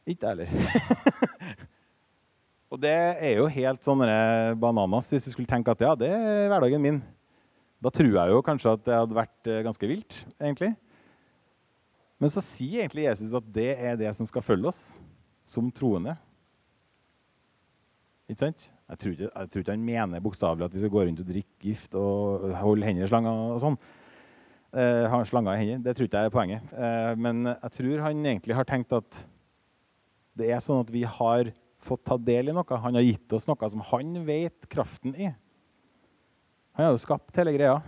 Ikke 0.07 0.31
jeg 0.31 0.47
heller. 0.47 1.65
og 2.71 2.79
det 2.79 2.93
er 2.93 3.33
jo 3.41 3.49
helt 3.51 3.83
sånne 3.83 4.15
bananas 4.61 5.11
hvis 5.11 5.27
du 5.27 5.33
skulle 5.33 5.51
tenke 5.51 5.73
at 5.75 5.83
ja, 5.83 5.91
det 5.99 6.13
er 6.15 6.47
hverdagen 6.53 6.83
min. 6.83 7.01
Da 7.83 7.91
tror 7.91 8.13
jeg 8.13 8.31
jo 8.31 8.41
kanskje 8.45 8.77
at 8.77 8.87
det 8.87 8.97
hadde 9.01 9.19
vært 9.19 9.51
eh, 9.51 9.63
ganske 9.67 9.89
vilt, 9.89 10.21
egentlig. 10.39 10.71
Men 12.21 12.31
så 12.31 12.43
sier 12.45 12.85
egentlig 12.85 13.09
Jesus 13.09 13.35
at 13.35 13.47
det 13.51 13.71
er 13.73 13.99
det 13.99 14.15
som 14.15 14.27
skal 14.29 14.45
følge 14.45 14.71
oss 14.71 14.83
som 15.43 15.67
troende. 15.75 16.15
Ikke 18.29 18.45
sant? 18.45 18.71
Jeg 18.87 19.01
tror 19.01 19.15
ikke, 19.17 19.31
jeg 19.33 19.51
tror 19.51 19.63
ikke 19.65 19.75
han 19.75 19.89
mener 19.91 20.23
bokstavelig 20.23 20.69
at 20.69 20.75
vi 20.75 20.85
skal 20.85 20.93
gå 20.93 21.03
rundt 21.03 21.23
og 21.23 21.27
drikke 21.27 21.65
gift 21.67 21.97
og 21.99 22.53
holde 22.61 22.87
hender 22.87 23.09
i 23.09 23.11
slanger 23.11 23.49
og 23.57 23.59
sånn 23.63 23.77
eh, 24.75 25.05
har 25.11 25.27
slanger 25.27 25.55
i 25.55 25.61
hendene. 25.61 25.83
Det 25.85 25.95
tror 25.97 26.07
ikke 26.07 26.23
jeg 26.23 26.31
er 26.31 26.35
poenget. 26.35 26.73
Eh, 26.73 27.11
men 27.19 27.45
jeg 27.51 27.73
tror 27.77 28.03
han 28.05 28.25
egentlig 28.25 28.57
har 28.57 28.67
tenkt 28.67 28.95
at 28.95 29.21
det 30.37 30.51
er 30.51 30.63
sånn 30.63 30.81
at 30.83 30.91
vi 30.93 31.03
har 31.03 31.51
fått 31.81 32.03
ta 32.07 32.17
del 32.17 32.51
i 32.51 32.55
noe. 32.55 32.81
Han 32.83 32.97
har 32.97 33.05
gitt 33.05 33.33
oss 33.35 33.47
noe 33.49 33.71
som 33.73 33.83
han 33.91 34.13
vet 34.27 34.69
kraften 34.71 35.15
i. 35.15 35.31
Han 36.77 36.87
har 36.87 36.93
jo 36.95 37.01
skapt 37.03 37.35
hele 37.41 37.55
greia. 37.55 37.79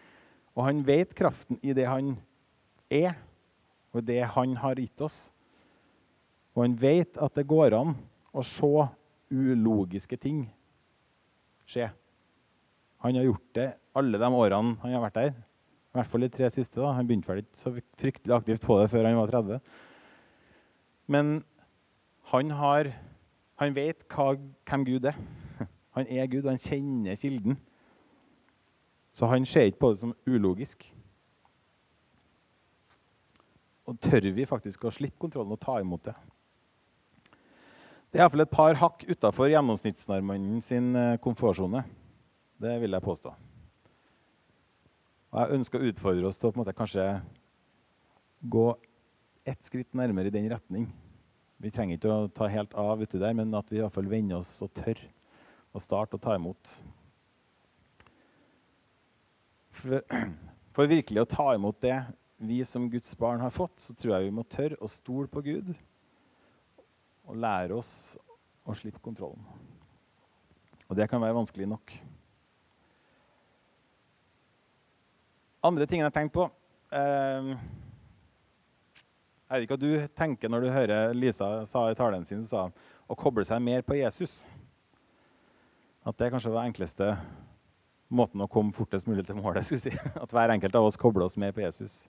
og 0.56 0.64
han 0.66 0.82
vet 0.86 1.14
kraften 1.16 1.60
i 1.62 1.74
det 1.76 1.86
han 1.88 2.16
er, 2.92 3.14
og 3.92 4.04
det 4.08 4.22
han 4.34 4.56
har 4.60 4.80
gitt 4.80 5.04
oss. 5.04 5.20
Og 6.56 6.66
han 6.66 6.74
vet 6.80 7.16
at 7.22 7.36
det 7.38 7.48
går 7.48 7.76
an 7.78 7.94
å 8.32 8.44
se 8.44 8.88
ulogiske 9.32 10.18
ting 10.20 10.44
skje. 11.68 11.88
Han 13.02 13.16
har 13.16 13.26
gjort 13.26 13.48
det 13.56 13.70
alle 13.98 14.20
de 14.20 14.28
årene 14.28 14.76
han 14.82 14.94
har 14.94 15.04
vært 15.06 15.18
der. 15.18 15.32
I 15.92 15.98
hvert 15.98 16.08
fall 16.08 16.24
de 16.24 16.28
tre 16.32 16.48
siste. 16.50 16.80
da. 16.80 16.94
Han 16.96 17.06
begynte 17.06 17.28
vel 17.28 17.42
ikke 17.42 17.60
så 17.60 17.74
fryktelig 18.00 18.34
aktivt 18.34 18.64
på 18.64 18.78
det 18.80 18.88
før 18.90 19.04
han 19.04 19.18
var 19.18 19.32
30. 19.34 19.58
Men 21.12 21.32
han, 22.32 22.50
har, 22.56 22.88
han 23.60 23.76
vet 23.76 24.06
hva, 24.08 24.32
hvem 24.68 24.86
Gud 24.88 25.10
er. 25.12 25.18
Han 25.92 26.08
er 26.08 26.24
Gud, 26.26 26.46
og 26.46 26.54
han 26.54 26.58
kjenner 26.58 27.18
kilden. 27.20 27.58
Så 29.12 29.26
han 29.28 29.44
ser 29.44 29.68
ikke 29.68 29.82
på 29.82 29.90
det 29.92 29.98
som 30.00 30.14
ulogisk. 30.24 30.86
Og 33.84 33.98
tør 34.00 34.30
vi 34.32 34.48
faktisk 34.48 34.86
å 34.88 34.94
slippe 34.94 35.20
kontrollen 35.20 35.52
og 35.52 35.60
ta 35.60 35.76
imot 35.82 36.08
det? 36.08 36.14
Det 38.08 38.20
er 38.20 38.24
iallfall 38.24 38.46
et 38.46 38.56
par 38.56 38.80
hakk 38.80 39.04
utafor 39.04 39.52
gjennomsnittsnarmannen 39.52 40.64
sin 40.64 40.94
eh, 40.96 41.18
komfortsone. 41.20 41.84
Det 42.56 42.78
vil 42.80 42.96
jeg 42.96 43.04
påstå. 43.04 43.36
Og 45.32 45.38
jeg 45.40 45.56
ønsker 45.56 45.80
å 45.80 45.88
utfordre 45.88 46.28
oss 46.28 46.36
til 46.36 46.50
å 46.50 46.52
på 46.52 46.58
en 46.58 46.60
måte 46.60 46.76
kanskje 46.76 47.06
gå 48.52 48.66
ett 49.48 49.64
skritt 49.64 49.94
nærmere 49.96 50.28
i 50.28 50.34
den 50.34 50.48
retning. 50.52 50.90
Vi 51.62 51.70
trenger 51.72 51.96
ikke 51.96 52.12
å 52.12 52.28
ta 52.28 52.48
helt 52.52 52.74
av 52.76 53.00
uti 53.00 53.20
der, 53.22 53.32
men 53.38 53.54
at 53.56 53.70
vi 53.72 53.78
i 53.78 53.82
hvert 53.82 53.94
fall 53.94 54.10
vender 54.10 54.42
oss 54.42 54.50
og 54.64 54.74
tør 54.76 55.00
å 55.72 55.80
starte 55.80 56.18
å 56.18 56.22
ta 56.22 56.36
imot. 56.36 56.74
For, 59.72 60.02
for, 60.76 60.90
virkelig 60.90 61.22
å 61.22 61.30
ta 61.32 61.48
imot 61.56 61.80
det 61.80 61.96
vi 62.42 62.60
som 62.68 62.90
Guds 62.92 63.14
barn 63.16 63.40
har 63.40 63.54
fått, 63.54 63.80
så 63.80 63.96
tror 63.96 64.18
jeg 64.18 64.28
vi 64.28 64.36
må 64.36 64.44
tørre 64.44 64.76
å 64.84 64.90
stole 64.90 65.30
på 65.32 65.40
Gud 65.46 65.72
og 67.24 67.38
lære 67.40 67.78
oss 67.78 67.92
å 68.68 68.76
slippe 68.76 69.00
kontrollen. 69.00 69.40
Og 70.90 70.98
det 70.98 71.08
kan 71.08 71.22
være 71.22 71.38
vanskelig 71.40 71.70
nok. 71.72 71.94
Andre 75.62 75.86
ting 75.86 76.00
jeg 76.02 76.08
har 76.08 76.14
tenkt 76.14 76.34
på 76.34 76.48
eh, 76.90 77.52
Jeg 79.46 79.52
vet 79.52 79.66
ikke 79.66 79.76
hva 79.76 79.82
du 79.84 80.08
tenker 80.18 80.50
når 80.50 80.64
du 80.64 80.72
hører 80.74 81.14
Lisa 81.14 81.50
sa 81.70 81.84
i 81.90 81.94
talen 81.98 82.26
sin 82.26 82.42
sa, 82.46 82.64
å 83.06 83.18
koble 83.18 83.44
seg 83.46 83.62
mer 83.62 83.84
på 83.86 83.94
Jesus. 84.00 84.40
At 86.02 86.18
det 86.18 86.32
kanskje 86.32 86.50
var 86.50 86.64
den 86.64 86.72
enkleste 86.72 87.12
måten 88.12 88.42
å 88.42 88.48
komme 88.50 88.74
fortest 88.74 89.06
mulig 89.06 89.26
til 89.28 89.38
målet. 89.38 89.68
si. 89.68 89.92
At 90.22 90.34
hver 90.34 90.50
enkelt 90.56 90.74
av 90.74 90.88
oss 90.88 90.98
kobler 90.98 91.28
oss 91.28 91.38
mer 91.38 91.54
på 91.54 91.62
Jesus. 91.62 92.02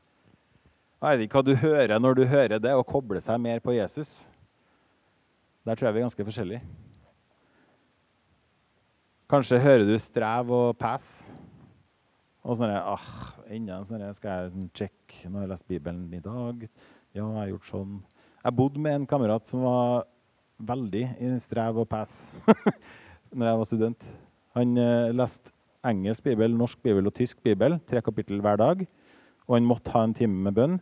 Jeg 1.04 1.20
vet 1.20 1.26
ikke 1.28 1.42
hva 1.42 1.46
du 1.46 1.56
hører 1.60 2.00
når 2.00 2.18
du 2.18 2.24
hører 2.32 2.64
det, 2.64 2.74
å 2.74 2.88
koble 2.88 3.20
seg 3.22 3.42
mer 3.44 3.62
på 3.62 3.76
Jesus. 3.76 4.32
Der 5.68 5.76
tror 5.76 5.90
jeg 5.90 5.98
vi 5.98 6.02
er 6.02 6.08
ganske 6.08 6.26
forskjellige. 6.32 6.64
Kanskje 9.30 9.62
hører 9.62 9.86
du 9.88 9.98
strev 10.00 10.52
og 10.52 10.78
pass. 10.80 11.28
Og 12.44 12.58
sånn 12.60 12.74
ah, 12.76 13.06
enda 13.48 13.80
sånn 13.88 14.04
Skal 14.16 14.50
jeg 14.50 14.68
sjekke 14.76 15.30
Nå 15.30 15.40
har 15.40 15.46
jeg 15.46 15.54
lest 15.54 15.70
Bibelen 15.70 16.10
i 16.12 16.20
dag. 16.24 16.66
Ja, 17.14 17.24
jeg 17.24 17.38
har 17.38 17.52
gjort 17.54 17.70
sånn. 17.70 17.94
Jeg 18.44 18.58
bodde 18.58 18.82
med 18.84 18.98
en 18.98 19.08
kamerat 19.08 19.48
som 19.48 19.64
var 19.64 20.08
veldig 20.64 21.04
i 21.24 21.30
strev 21.42 21.80
og 21.84 21.88
pass 21.92 22.34
når 23.36 23.48
jeg 23.48 23.60
var 23.60 23.70
student. 23.70 24.08
Han 24.58 24.74
eh, 24.82 25.14
leste 25.14 25.54
engelsk 25.88 26.26
bibel, 26.26 26.56
norsk 26.58 26.82
bibel 26.84 27.08
og 27.10 27.16
tysk 27.16 27.40
bibel, 27.46 27.78
tre 27.90 28.02
kapittel 28.04 28.42
hver 28.44 28.60
dag. 28.60 28.84
Og 29.48 29.56
han 29.58 29.68
måtte 29.68 29.94
ha 29.94 30.04
en 30.08 30.16
time 30.16 30.44
med 30.48 30.58
bønn. 30.58 30.76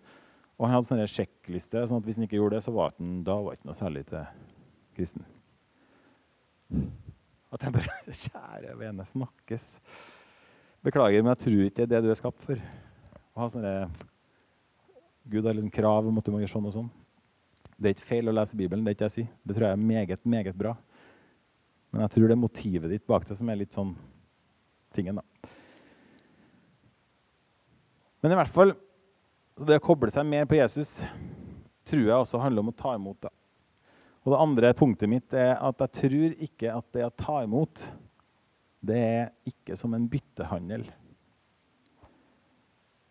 Og 0.57 0.67
han 0.67 0.75
hadde 0.77 0.89
sånne 0.91 1.09
sjekkliste, 1.09 1.83
sånn 1.89 2.01
at 2.01 2.07
hvis 2.07 2.19
han 2.19 2.27
ikke 2.27 2.37
gjorde 2.37 2.59
det, 2.59 2.65
så 2.65 2.73
var 2.75 2.93
han 2.95 3.21
da 3.25 3.37
var 3.41 3.57
ikke 3.57 3.69
noe 3.69 3.77
særlig 3.77 4.03
til 4.09 4.25
kristen. 4.97 5.25
At 7.51 7.65
jeg 7.65 7.75
bare 7.75 8.15
Kjære 8.23 8.75
vene, 8.79 9.07
snakkes. 9.09 9.71
Beklager, 10.81 11.21
men 11.21 11.35
jeg 11.35 11.43
tror 11.43 11.65
ikke 11.67 11.75
det 11.77 11.83
er 11.85 11.91
det 11.91 12.07
du 12.07 12.11
er 12.13 12.17
skapt 12.17 12.41
for. 12.41 12.61
Å 13.35 13.43
ha 13.43 13.47
sånne, 13.53 13.73
Gud 15.29 15.45
har 15.45 15.53
liksom 15.53 15.73
krav 15.73 16.07
om 16.09 16.17
at 16.17 16.25
du 16.25 16.31
må 16.33 16.39
gjøre 16.41 16.53
sånn 16.55 16.69
og 16.71 16.73
sånn. 16.73 16.87
Det 17.77 17.89
er 17.89 17.95
ikke 17.95 18.07
feil 18.09 18.29
å 18.31 18.33
lese 18.33 18.57
Bibelen. 18.57 18.81
Det 18.85 18.91
er 18.91 18.97
ikke 18.97 19.07
jeg 19.07 19.15
sier. 19.15 19.29
Det 19.45 19.57
tror 19.57 19.67
jeg 19.67 19.77
er 19.77 19.83
meget, 19.91 20.25
meget 20.25 20.57
bra. 20.57 20.73
Men 21.91 22.05
jeg 22.05 22.13
tror 22.15 22.25
det 22.25 22.35
er 22.35 22.41
motivet 22.41 22.93
ditt 22.95 23.05
bak 23.09 23.27
det 23.29 23.37
som 23.37 23.49
er 23.51 23.59
litt 23.61 23.77
sånn 23.77 23.93
tingen, 24.95 25.21
da. 25.21 25.49
Men 28.21 28.33
i 28.33 28.37
hvert 28.37 28.53
fall 28.53 28.73
det 29.61 29.77
å 29.77 29.83
koble 29.83 30.09
seg 30.13 30.25
mer 30.25 30.47
på 30.49 30.57
Jesus 30.57 30.97
tror 31.89 32.03
jeg 32.05 32.15
også 32.15 32.41
handler 32.41 32.65
om 32.65 32.71
å 32.71 32.77
ta 32.77 32.95
imot. 32.97 33.21
da. 33.21 33.29
Og 34.25 34.33
det 34.33 34.41
andre 34.41 34.73
punktet 34.77 35.09
mitt 35.09 35.33
er 35.33 35.55
at 35.57 35.81
jeg 35.85 35.97
tror 35.99 36.35
ikke 36.47 36.73
at 36.73 36.87
det 36.95 37.05
å 37.05 37.13
ta 37.17 37.41
imot 37.45 37.85
det 38.81 38.97
er 38.97 39.27
ikke 39.45 39.75
som 39.77 39.93
en 39.93 40.07
byttehandel. 40.09 40.87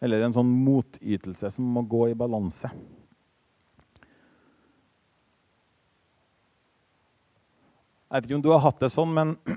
Eller 0.00 0.24
en 0.24 0.34
sånn 0.34 0.50
motytelse 0.64 1.50
som 1.54 1.68
må 1.76 1.84
gå 1.86 2.08
i 2.10 2.16
balanse. 2.18 2.72
Jeg 8.10 8.16
vet 8.16 8.26
ikke 8.26 8.38
om 8.40 8.42
du 8.42 8.50
har 8.50 8.64
hatt 8.64 8.80
det 8.82 8.90
sånn, 8.90 9.12
men 9.14 9.36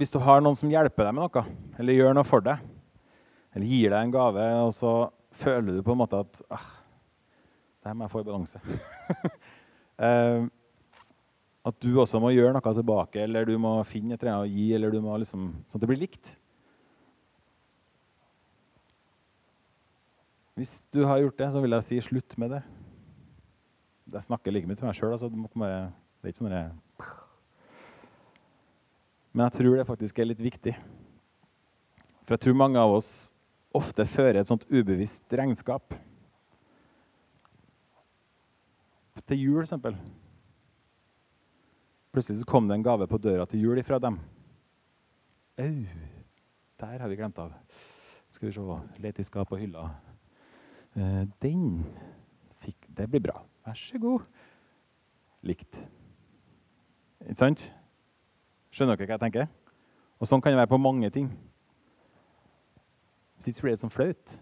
hvis 0.00 0.10
du 0.10 0.18
har 0.24 0.42
noen 0.42 0.58
som 0.58 0.72
hjelper 0.72 1.06
deg 1.06 1.14
med 1.14 1.28
noe, 1.28 1.44
eller 1.78 1.94
gjør 1.94 2.16
noe 2.18 2.26
for 2.26 2.42
deg, 2.42 2.64
eller 3.54 3.70
gir 3.70 3.92
deg 3.92 4.00
en 4.00 4.16
gave, 4.16 4.48
og 4.64 4.72
så 4.74 4.94
føler 5.38 5.76
du 5.76 5.84
på 5.86 5.94
en 5.94 6.00
måte 6.00 6.24
at 6.24 6.40
ah, 6.50 6.66
det 7.78 7.92
her 7.92 7.94
må 7.94 8.08
jeg 8.08 8.14
få 8.16 8.24
i 8.24 8.28
balanse. 8.32 8.64
at 11.66 11.76
du 11.84 11.90
også 12.00 12.20
må 12.22 12.30
gjøre 12.32 12.54
noe 12.56 12.72
tilbake, 12.76 13.20
eller 13.26 13.48
du 13.48 13.56
må 13.60 13.74
finne 13.84 14.16
et 14.16 14.22
eller 14.24 14.46
å 14.46 14.48
gi, 14.48 14.70
eller 14.76 14.94
du 14.94 15.00
må 15.04 15.16
liksom, 15.20 15.50
sånn 15.68 15.78
at 15.78 15.82
det 15.84 15.90
blir 15.90 16.00
likt. 16.00 16.32
Hvis 20.56 20.72
du 20.92 21.02
har 21.08 21.20
gjort 21.20 21.38
det, 21.40 21.48
så 21.52 21.60
vil 21.62 21.76
jeg 21.76 21.86
si 21.86 21.98
slutt 22.04 22.36
med 22.40 22.56
det. 22.56 22.62
Jeg 24.10 24.26
snakker 24.26 24.52
like 24.52 24.68
mye 24.68 24.76
til 24.76 24.88
meg 24.88 24.96
sjøl. 24.98 25.12
Altså, 25.14 25.28
det 25.30 25.68
er 25.68 26.32
ikke 26.32 26.40
sånn 26.40 26.56
jeg... 26.56 26.72
Men 29.30 29.46
jeg 29.46 29.54
tror 29.60 29.76
det 29.78 29.86
faktisk 29.86 30.18
er 30.18 30.26
litt 30.26 30.42
viktig. 30.42 30.72
For 32.24 32.34
jeg 32.34 32.42
tror 32.44 32.58
mange 32.58 32.80
av 32.82 32.96
oss 32.96 33.30
ofte 33.76 34.04
fører 34.08 34.40
et 34.40 34.50
sånt 34.50 34.66
ubevisst 34.72 35.36
regnskap. 35.38 35.94
Til 39.30 39.44
jul, 39.44 39.62
f.eks. 39.62 40.00
Plutselig 42.10 42.40
så 42.40 42.46
kom 42.46 42.66
det 42.68 42.74
en 42.74 42.82
gave 42.82 43.06
på 43.06 43.18
døra 43.22 43.46
til 43.46 43.62
jul 43.62 43.82
fra 43.86 44.00
dem. 44.02 44.18
Au, 45.60 45.74
der 46.80 46.98
har 46.98 47.08
vi 47.08 47.18
glemt 47.18 47.38
av. 47.38 47.52
Skal 48.30 48.48
vi 48.48 48.54
se. 48.54 48.78
Lete 48.98 49.22
i 49.22 49.26
skap 49.26 49.52
og 49.52 49.60
hylla. 49.60 49.84
Uh, 50.96 51.22
den 51.42 51.84
fikk 52.64 52.88
Det 52.96 53.06
blir 53.10 53.22
bra. 53.22 53.44
Vær 53.66 53.78
så 53.78 53.98
god. 53.98 54.26
Likt. 55.46 55.78
Ikke 57.22 57.38
sant? 57.38 57.68
Skjønner 58.74 58.98
dere 58.98 59.06
hva 59.06 59.16
jeg 59.16 59.24
tenker? 59.28 59.46
Og 60.20 60.28
sånn 60.28 60.42
kan 60.42 60.52
det 60.52 60.60
være 60.60 60.72
på 60.72 60.82
mange 60.82 61.08
ting. 61.14 61.30
Hvis 63.38 63.52
ikke 63.52 63.68
blir 63.68 63.76
det 63.76 63.82
sånn 63.84 63.94
flaut. 63.94 64.34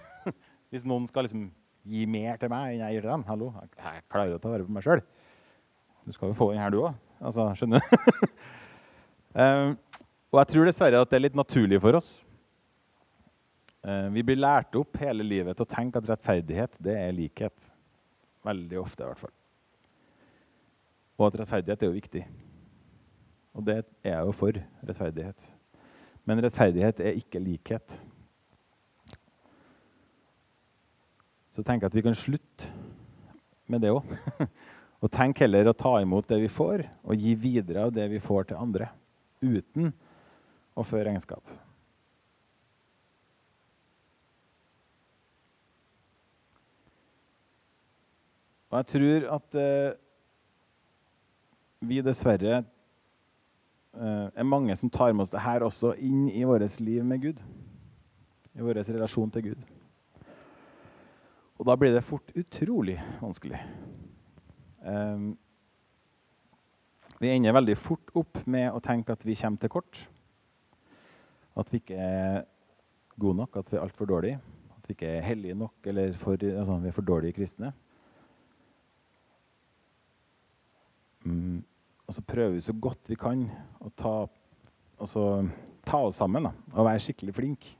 Hvis 0.70 0.84
noen 0.84 1.06
skal 1.08 1.28
liksom 1.28 1.46
gi 1.86 2.04
mer 2.10 2.40
til 2.40 2.50
meg 2.52 2.74
enn 2.74 2.82
jeg 2.82 2.96
gir 2.96 3.06
til 3.06 3.14
dem. 3.14 3.24
Hallo, 3.30 3.52
jeg 3.78 4.04
klarer 4.10 4.34
å 4.34 4.42
ta 4.42 4.50
vare 4.52 4.66
på 4.66 4.74
meg 4.74 4.84
sjøl. 4.84 5.04
Du 6.04 6.12
skal 6.12 6.28
jo 6.30 6.36
få 6.36 6.50
den 6.52 6.60
her, 6.60 6.72
du 6.72 6.82
òg. 6.84 6.94
Altså, 7.24 7.46
skjønner 7.56 7.80
du? 7.80 8.36
um, 9.40 9.74
og 10.34 10.40
jeg 10.42 10.50
tror 10.52 10.68
dessverre 10.68 11.00
at 11.00 11.10
det 11.10 11.18
er 11.18 11.26
litt 11.26 11.38
naturlig 11.38 11.80
for 11.80 11.96
oss. 11.96 12.10
Uh, 13.84 14.08
vi 14.12 14.24
blir 14.24 14.40
lært 14.40 14.76
opp 14.80 14.96
hele 15.00 15.24
livet 15.24 15.56
til 15.56 15.64
å 15.66 15.70
tenke 15.70 16.00
at 16.00 16.10
rettferdighet 16.12 16.76
det 16.84 16.96
er 17.00 17.16
likhet. 17.16 17.70
Veldig 18.44 18.80
ofte, 18.82 19.04
i 19.04 19.08
hvert 19.08 19.22
fall. 19.24 19.34
Og 21.16 21.28
at 21.28 21.38
rettferdighet 21.40 21.84
er 21.84 21.90
jo 21.92 21.96
viktig. 21.96 22.24
Og 23.54 23.64
det 23.64 23.78
er 24.02 24.10
jeg 24.10 24.28
jo 24.28 24.34
for. 24.36 24.60
rettferdighet. 24.84 25.48
Men 26.24 26.42
rettferdighet 26.42 27.00
er 27.00 27.20
ikke 27.20 27.40
likhet. 27.40 27.96
Så 31.54 31.62
tenker 31.62 31.86
jeg 31.86 31.92
at 31.92 31.96
vi 31.96 32.02
kan 32.02 32.16
slutte 32.18 32.72
med 33.70 33.84
det 33.84 33.92
òg. 33.94 34.08
Og 35.04 35.10
tenk 35.12 35.42
heller 35.44 35.68
å 35.68 35.76
ta 35.76 35.98
imot 36.00 36.30
det 36.30 36.38
vi 36.40 36.48
får, 36.48 36.86
og 37.04 37.20
gi 37.20 37.34
videre 37.36 37.84
av 37.84 37.92
det 37.92 38.06
vi 38.08 38.22
får 38.24 38.48
til 38.48 38.56
andre. 38.56 38.88
Uten 39.44 39.90
å 40.72 40.84
føre 40.86 41.10
regnskap. 41.10 41.44
Og 48.72 48.80
jeg 48.80 48.88
tror 48.90 49.26
at 49.36 49.58
eh, 49.60 49.92
vi 51.84 52.00
dessverre 52.02 52.56
eh, 52.56 54.26
er 54.32 54.48
mange 54.48 54.74
som 54.74 54.90
tar 54.90 55.12
med 55.12 55.26
oss 55.26 55.34
det 55.34 55.44
her 55.44 55.62
også 55.62 55.92
inn 56.00 56.24
i 56.32 56.42
vårt 56.48 56.80
liv 56.80 57.04
med 57.06 57.22
Gud. 57.22 57.44
I 58.56 58.64
vår 58.64 58.80
relasjon 58.80 59.30
til 59.36 59.50
Gud. 59.52 59.68
Og 61.60 61.68
da 61.68 61.76
blir 61.78 61.92
det 61.94 62.02
fort 62.08 62.32
utrolig 62.34 62.96
vanskelig. 63.20 63.60
Vi 67.20 67.30
ender 67.30 67.56
veldig 67.56 67.76
fort 67.80 68.10
opp 68.18 68.42
med 68.50 68.68
å 68.74 68.82
tenke 68.84 69.14
at 69.14 69.22
vi 69.24 69.36
kommer 69.38 69.62
til 69.62 69.72
kort. 69.72 70.02
At 71.56 71.70
vi 71.72 71.80
ikke 71.80 71.96
er 71.96 72.42
gode 73.16 73.38
nok, 73.38 73.56
at 73.56 73.70
vi 73.70 73.78
er 73.78 73.84
altfor 73.84 74.10
dårlige. 74.10 74.40
At 74.74 74.88
vi 74.88 74.96
ikke 74.96 75.12
er 75.16 75.24
hellige 75.24 75.56
nok, 75.56 75.78
eller 75.88 76.16
for, 76.20 76.36
altså, 76.36 76.76
vi 76.82 76.90
er 76.90 76.96
for 76.96 77.08
dårlige 77.08 77.38
kristne. 77.38 77.72
Mm, 81.24 81.62
og 82.04 82.14
så 82.14 82.24
prøver 82.28 82.58
vi 82.58 82.66
så 82.66 82.74
godt 82.76 83.08
vi 83.08 83.16
kan 83.16 83.46
å 83.80 83.88
ta, 83.96 84.14
ta 85.88 86.02
oss 86.04 86.18
sammen 86.20 86.50
da, 86.50 86.52
og 86.74 86.84
være 86.84 87.00
skikkelig 87.06 87.36
flinke. 87.38 87.72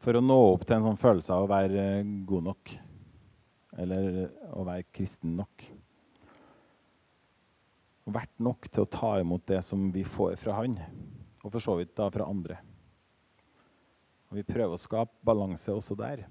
For 0.00 0.16
å 0.16 0.24
nå 0.24 0.38
opp 0.54 0.64
til 0.64 0.78
en 0.78 0.88
sånn 0.88 0.98
følelse 0.98 1.36
av 1.36 1.44
å 1.44 1.50
være 1.50 1.84
god 2.26 2.48
nok 2.48 2.72
eller 3.80 4.26
å 4.52 4.64
være 4.66 4.88
kristen 4.94 5.36
nok. 5.38 5.64
Og 8.06 8.16
vært 8.16 8.42
nok 8.42 8.68
til 8.68 8.84
å 8.84 8.90
ta 8.90 9.14
imot 9.20 9.46
det 9.48 9.60
som 9.64 9.88
vi 9.94 10.04
får 10.06 10.36
fra 10.40 10.58
Han, 10.58 10.76
og 11.40 11.48
for 11.48 11.62
så 11.62 11.76
vidt 11.78 11.94
da 11.96 12.08
fra 12.12 12.28
andre. 12.28 12.58
Og 14.30 14.38
Vi 14.38 14.46
prøver 14.46 14.76
å 14.76 14.80
skape 14.80 15.24
balanse 15.26 15.72
også 15.74 15.96
der. 15.98 16.26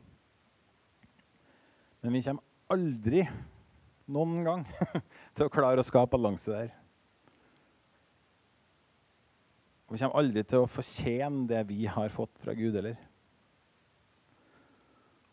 Men 2.00 2.16
vi 2.16 2.24
kommer 2.24 2.46
aldri 2.72 3.26
noen 4.10 4.46
gang 4.46 4.62
til 5.36 5.48
å 5.48 5.52
klare 5.52 5.84
å 5.84 5.88
skape 5.88 6.14
balanse 6.16 6.54
der. 6.54 6.72
Og 9.90 9.96
vi 9.96 10.04
kommer 10.04 10.22
aldri 10.22 10.46
til 10.46 10.64
å 10.64 10.70
fortjene 10.70 11.48
det 11.50 11.64
vi 11.72 11.88
har 11.90 12.14
fått 12.14 12.38
fra 12.40 12.54
Gud 12.56 12.78
heller. 12.78 12.96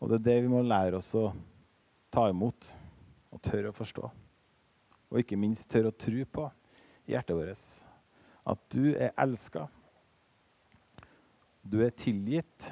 Og 0.01 0.09
det 0.09 0.17
er 0.19 0.25
det 0.27 0.37
vi 0.43 0.51
må 0.51 0.63
lære 0.65 0.99
oss 0.99 1.11
å 1.17 1.29
ta 2.13 2.27
imot 2.31 2.71
og 3.33 3.41
tørre 3.43 3.71
å 3.71 3.75
forstå. 3.75 4.09
Og 5.07 5.21
ikke 5.21 5.39
minst 5.39 5.69
tørre 5.71 5.91
å 5.91 5.97
tro 5.97 6.23
på 6.31 6.47
i 7.07 7.15
hjertet 7.15 7.37
vårt 7.37 7.67
at 8.47 8.61
du 8.71 8.93
er 8.95 9.11
elska, 9.19 9.65
du 11.67 11.81
er 11.83 11.91
tilgitt, 11.99 12.69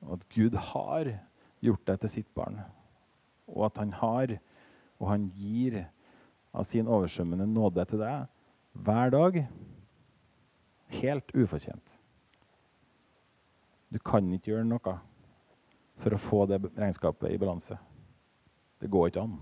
og 0.00 0.16
at 0.16 0.28
Gud 0.32 0.56
har 0.70 1.10
gjort 1.64 1.84
deg 1.88 2.00
til 2.00 2.12
sitt 2.12 2.30
barn. 2.36 2.56
Og 3.52 3.66
at 3.68 3.80
han 3.82 3.92
har, 4.00 4.32
og 4.96 5.10
han 5.10 5.26
gir 5.36 5.82
av 6.54 6.64
sin 6.64 6.88
oversvømmende 6.88 7.48
nåde 7.50 7.84
til 7.90 8.00
deg 8.00 8.30
hver 8.84 9.12
dag, 9.12 9.40
helt 10.94 11.34
ufortjent. 11.36 11.98
Du 13.92 14.00
kan 14.02 14.26
ikke 14.32 14.54
gjøre 14.54 14.66
noe 14.66 14.96
for 16.00 16.16
å 16.16 16.20
få 16.20 16.44
det 16.50 16.62
regnskapet 16.74 17.34
i 17.34 17.38
balanse. 17.38 17.76
Det 18.84 18.90
går 18.92 19.08
ikke 19.08 19.22
an. 19.24 19.38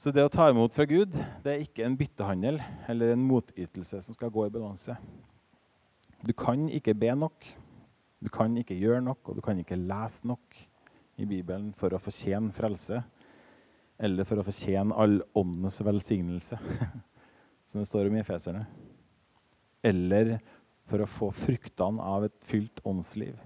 Så 0.00 0.12
det 0.12 0.24
å 0.24 0.30
ta 0.32 0.46
imot 0.48 0.72
fra 0.72 0.86
Gud 0.88 1.12
det 1.44 1.50
er 1.52 1.60
ikke 1.60 1.84
en 1.84 1.96
byttehandel 2.00 2.62
eller 2.88 3.12
en 3.12 3.26
motytelse 3.28 4.00
som 4.06 4.16
skal 4.16 4.32
gå 4.32 4.46
i 4.46 4.52
balanse. 4.52 4.96
Du 6.24 6.32
kan 6.32 6.66
ikke 6.72 6.96
be 6.96 7.12
nok, 7.20 7.44
du 8.16 8.32
kan 8.32 8.56
ikke 8.56 8.80
gjøre 8.80 9.04
nok, 9.04 9.20
og 9.28 9.36
du 9.36 9.44
kan 9.44 9.60
ikke 9.60 9.76
lese 9.76 10.24
nok 10.24 10.58
i 11.20 11.28
Bibelen 11.28 11.70
for 11.76 11.92
å 11.92 12.00
fortjene 12.00 12.52
frelse 12.56 13.02
eller 14.00 14.24
for 14.24 14.40
å 14.40 14.48
fortjene 14.48 14.96
all 15.04 15.20
åndens 15.36 15.82
velsignelse, 15.84 16.56
som 17.68 17.84
det 17.84 17.88
står 17.92 18.08
om 18.08 18.16
i 18.16 18.24
Efeserne. 18.24 18.64
Eller 19.84 20.38
for 20.88 21.04
å 21.04 21.08
få 21.08 21.28
fruktene 21.32 22.00
av 22.00 22.24
et 22.24 22.40
fylt 22.44 22.80
åndsliv. 22.88 23.36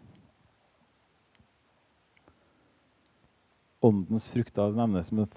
Åndens 3.85 4.31
frukter 4.33 4.75
nevnes 4.77 5.13
Men 5.13 5.29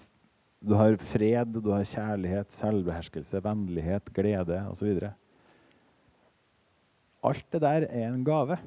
du 0.61 0.75
har 0.77 0.95
fred, 1.01 1.57
du 1.57 1.71
har 1.73 1.85
kjærlighet, 1.87 2.51
selvbeherskelse, 2.53 3.41
vennlighet, 3.41 4.11
glede 4.13 4.59
osv. 4.69 4.99
Alt 7.25 7.47
det 7.53 7.61
der 7.63 7.87
er 7.89 8.11
en 8.11 8.25
gave. 8.25 8.57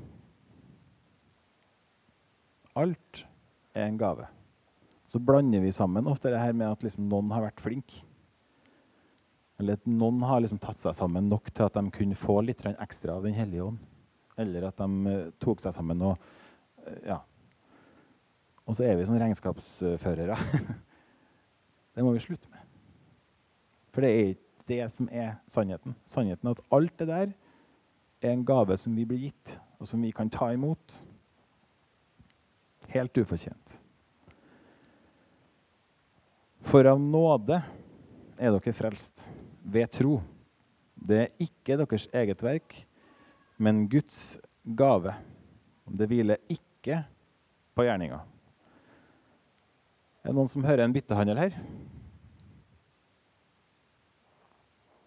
Alt 2.75 3.23
er 3.75 3.87
en 3.87 3.99
gave. 3.99 4.27
Så 5.07 5.21
blander 5.23 5.63
vi 5.63 5.71
sammen 5.75 6.11
ofte 6.11 6.33
det 6.35 6.43
her 6.43 6.57
med 6.57 6.73
at 6.73 6.83
liksom 6.83 7.07
noen 7.07 7.31
har 7.31 7.47
vært 7.47 7.63
flink. 7.63 8.01
Eller 9.63 9.79
at 9.79 9.87
noen 9.87 10.23
har 10.27 10.43
liksom 10.43 10.59
tatt 10.59 10.81
seg 10.83 10.97
sammen 10.99 11.29
nok 11.31 11.53
til 11.55 11.69
at 11.69 11.77
de 11.79 11.95
kunne 11.95 12.19
få 12.19 12.41
litt 12.43 12.65
ekstra 12.75 13.21
av 13.21 13.29
Den 13.29 13.37
hellige 13.39 13.69
ånd. 13.69 13.79
Eller 14.41 14.67
at 14.67 14.81
de 14.83 15.13
eh, 15.13 15.29
tok 15.39 15.63
seg 15.63 15.77
sammen 15.77 16.03
og 16.03 16.17
eh, 16.83 17.13
ja, 17.13 17.21
og 18.65 18.77
så 18.77 18.87
er 18.87 18.97
vi 18.97 19.07
sånn 19.09 19.21
regnskapsførere. 19.21 20.37
det 21.95 22.05
må 22.05 22.15
vi 22.15 22.23
slutte 22.25 22.49
med. 22.49 22.63
For 23.95 24.05
det 24.05 24.11
er 24.11 24.33
ikke 24.33 24.69
det 24.71 24.81
som 24.97 25.09
er 25.13 25.37
sannheten. 25.51 25.97
Sannheten 26.09 26.49
er 26.49 26.57
at 26.57 26.65
alt 26.75 26.95
det 26.99 27.09
der 27.11 27.35
er 28.25 28.33
en 28.33 28.45
gave 28.49 28.77
som 28.81 28.97
vi 28.97 29.05
blir 29.09 29.27
gitt, 29.27 29.59
og 29.79 29.89
som 29.89 30.03
vi 30.03 30.13
kan 30.17 30.33
ta 30.33 30.49
imot. 30.55 30.97
Helt 32.95 33.21
ufortjent. 33.21 33.79
For 36.65 36.89
av 36.89 37.01
nåde 37.01 37.61
er 38.41 38.55
dere 38.55 38.77
frelst 38.77 39.29
ved 39.61 39.93
tro. 39.93 40.19
Det 40.97 41.21
er 41.27 41.45
ikke 41.45 41.77
deres 41.77 42.09
eget 42.17 42.41
verk, 42.43 42.79
men 43.61 43.85
Guds 43.93 44.39
gave. 44.65 45.13
Det 45.85 46.09
hviler 46.09 46.41
ikke 46.49 47.03
på 47.77 47.85
gjerninga. 47.85 48.23
Er 50.25 50.33
det 50.33 50.39
noen 50.39 50.49
som 50.49 50.65
hører 50.65 50.87
en 50.87 50.95
byttehandel 50.95 51.37
her? 51.37 51.57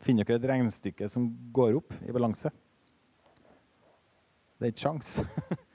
Finner 0.06 0.27
dere 0.27 0.38
et 0.38 0.45
regnestykke 0.51 1.10
som 1.10 1.25
går 1.53 1.80
opp 1.80 1.95
i 2.06 2.13
balanse? 2.13 2.51
Det 4.58 4.67
er 4.67 4.75
ikke 4.75 4.84
sjans. 4.86 5.10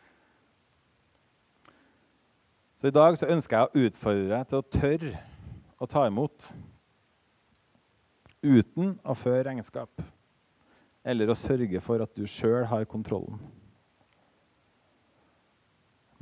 Så 2.78 2.86
i 2.86 2.94
dag 2.94 3.18
så 3.18 3.28
ønsker 3.34 3.58
jeg 3.58 3.66
å 3.66 3.86
utfordre 3.88 4.30
deg 4.30 4.46
til 4.50 4.58
å 4.58 4.68
tørre 4.78 5.18
å 5.82 5.90
ta 5.90 6.06
imot 6.06 6.48
uten 8.42 8.96
å 9.02 9.14
føre 9.18 9.44
regnskap 9.50 10.02
eller 11.02 11.30
å 11.30 11.38
sørge 11.38 11.82
for 11.82 12.02
at 12.02 12.14
du 12.14 12.26
sjøl 12.30 12.66
har 12.70 12.86
kontrollen. 12.90 13.38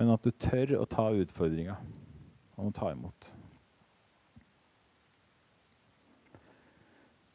Men 0.01 0.13
at 0.13 0.25
du 0.25 0.33
tør 0.33 0.79
å 0.81 0.89
ta 0.89 1.11
utfordringa 1.13 1.77
om 2.61 2.71
å 2.71 2.77
ta 2.77 2.93
imot. 2.93 3.31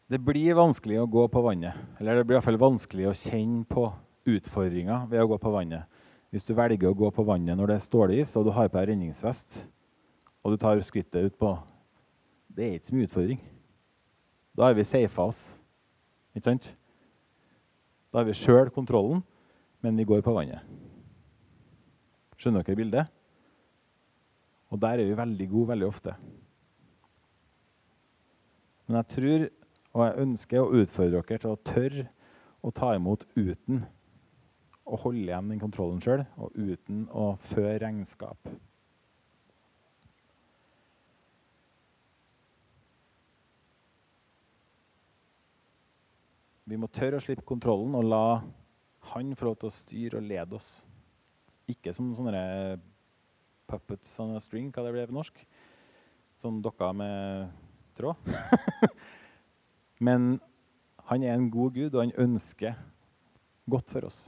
Det 0.06 0.20
blir 0.22 0.54
vanskelig 0.54 1.00
å 1.02 1.10
gå 1.10 1.26
på 1.34 1.42
vannet. 1.42 1.74
Eller 1.98 2.20
det 2.20 2.28
blir 2.28 2.36
i 2.36 2.40
hvert 2.40 2.46
fall 2.46 2.62
vanskelig 2.62 3.08
å 3.10 3.18
kjenne 3.18 3.64
på 3.66 3.88
utfordringer 4.30 5.08
ved 5.10 5.24
å 5.24 5.30
gå 5.32 5.40
på 5.42 5.54
vannet. 5.54 5.90
Hvis 6.30 6.46
du 6.46 6.54
velger 6.58 6.92
å 6.92 6.98
gå 6.98 7.10
på 7.16 7.26
vannet 7.26 7.58
når 7.58 7.72
det 7.72 7.78
er 7.80 7.86
stålis, 7.86 8.36
og 8.38 8.46
du 8.46 8.52
har 8.54 8.70
på 8.70 8.78
deg 8.78 8.92
redningsvest, 8.92 9.64
og 10.46 10.54
du 10.54 10.62
tar 10.62 10.82
skrittet 10.86 11.32
ut 11.32 11.38
på 11.40 11.56
Det 12.56 12.64
er 12.64 12.78
ikke 12.78 12.88
så 12.88 12.96
mye 12.96 13.08
utfordring. 13.10 13.40
Da 14.56 14.70
har 14.70 14.76
vi 14.78 14.84
safa 14.88 15.26
oss. 15.28 15.40
Ikke 16.32 16.46
sant? 16.48 16.70
Da 18.14 18.22
har 18.22 18.30
vi 18.30 18.36
sjøl 18.38 18.70
kontrollen, 18.72 19.26
men 19.84 19.98
vi 20.00 20.06
går 20.08 20.22
på 20.24 20.32
vannet. 20.32 20.64
Skjønner 22.40 22.64
dere 22.64 22.80
bildet? 22.80 23.12
Og 24.74 24.82
der 24.82 25.00
er 25.00 25.08
vi 25.10 25.18
veldig 25.18 25.48
gode 25.52 25.72
veldig 25.74 25.88
ofte. 25.88 26.16
Men 28.86 29.00
jeg 29.00 29.08
tror, 29.16 29.48
og 29.94 30.06
jeg 30.06 30.26
ønsker 30.26 30.62
å 30.62 30.82
utfordre 30.82 31.22
dere 31.22 31.42
til 31.42 31.54
å 31.54 31.62
tørre 31.66 32.08
å 32.66 32.72
ta 32.74 32.96
imot 32.98 33.26
uten 33.38 33.84
å 34.86 34.98
holde 35.02 35.26
igjen 35.26 35.50
den 35.50 35.62
kontrollen 35.62 36.02
sjøl, 36.02 36.26
og 36.38 36.54
uten 36.54 37.06
å 37.10 37.34
føre 37.42 37.80
regnskap. 37.82 38.50
Vi 46.66 46.78
må 46.82 46.90
tørre 46.90 47.20
å 47.20 47.22
slippe 47.22 47.46
kontrollen 47.46 47.94
og 47.98 48.08
la 48.10 48.26
han 49.12 49.36
få 49.38 49.52
lov 49.52 49.58
til 49.62 49.70
å 49.70 49.74
styre 49.74 50.18
og 50.18 50.26
lede 50.26 50.58
oss. 50.58 50.70
Ikke 51.70 51.94
som 51.94 52.10
sånne 52.18 52.42
puppets 53.68 54.14
on 54.24 54.36
a 54.38 54.42
string, 54.44 54.72
hva 54.72 54.86
det 54.86 54.94
ble 54.96 55.06
på 55.10 55.18
norsk. 55.18 55.42
Som 56.40 56.62
dokka 56.64 56.92
med 56.94 57.52
tråd. 57.98 58.16
Men 60.06 60.36
han 61.10 61.24
er 61.24 61.36
en 61.36 61.52
god 61.54 61.76
gud, 61.76 61.94
og 61.94 62.02
han 62.04 62.16
ønsker 62.26 62.78
godt 63.70 63.94
for 63.94 64.08
oss. 64.10 64.26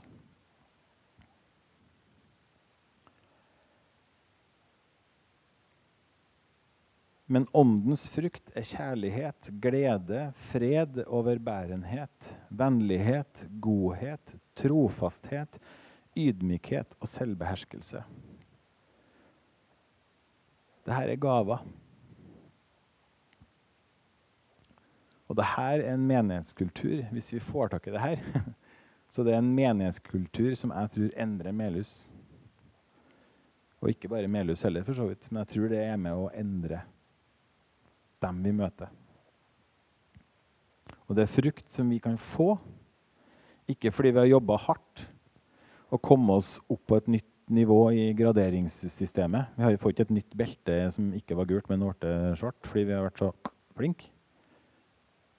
Men 7.28 7.44
åndens 7.52 8.06
frukt 8.08 8.46
er 8.56 8.64
kjærlighet, 8.64 9.50
glede, 9.60 10.30
fred, 10.48 11.02
overbærenhet, 11.04 12.30
vennlighet, 12.48 13.42
godhet, 13.60 14.32
trofasthet, 14.56 15.58
ydmykhet 16.16 16.96
og 16.96 17.10
selvbeherskelse. 17.12 18.00
Dette 20.88 21.12
er 21.12 21.20
gaver. 21.20 21.64
Og 25.28 25.36
dette 25.36 25.64
er 25.68 25.82
en 25.92 26.06
menighetskultur, 26.08 27.02
hvis 27.12 27.32
vi 27.34 27.40
får 27.44 27.74
tak 27.74 27.90
i 27.90 27.92
det 27.92 28.00
her. 28.00 28.22
Så 29.12 29.24
det 29.24 29.34
er 29.34 29.42
en 29.42 29.54
menighetskultur 29.56 30.54
som 30.56 30.72
jeg 30.72 30.92
tror 30.94 31.18
endrer 31.20 31.52
Melhus. 31.52 31.92
Og 33.80 33.92
ikke 33.92 34.08
bare 34.08 34.28
Melhus 34.32 34.64
heller, 34.64 34.84
for 34.84 34.96
så 34.96 35.06
vidt, 35.08 35.28
men 35.30 35.44
jeg 35.44 35.52
tror 35.52 35.68
det 35.70 35.78
er 35.84 36.00
med 36.00 36.16
å 36.16 36.30
endre 36.34 36.80
dem 38.24 38.40
vi 38.44 38.52
møter. 38.52 38.90
Og 41.06 41.16
det 41.16 41.24
er 41.24 41.32
frukt 41.32 41.68
som 41.72 41.88
vi 41.92 42.00
kan 42.02 42.18
få, 42.20 42.56
ikke 43.68 43.92
fordi 43.92 44.12
vi 44.16 44.22
har 44.24 44.32
jobba 44.32 44.56
hardt 44.64 45.04
og 45.92 46.02
kommet 46.04 46.40
oss 46.42 46.50
opp 46.68 46.82
på 46.88 46.98
et 46.98 47.12
nytt 47.12 47.37
nivå 47.48 47.90
i 47.92 48.12
graderingssystemet. 48.16 49.54
Vi 49.56 49.64
har 49.64 49.76
ikke 49.76 50.04
et 50.06 50.14
nytt 50.14 50.36
belte 50.36 50.78
som 50.94 51.10
ikke 51.16 51.36
var 51.38 51.48
gult, 51.48 51.68
men 51.70 51.84
ble 51.84 52.14
svart 52.38 52.68
fordi 52.68 52.88
vi 52.88 52.96
har 52.96 53.06
vært 53.06 53.22
så 53.22 53.32
flinke. 53.78 54.10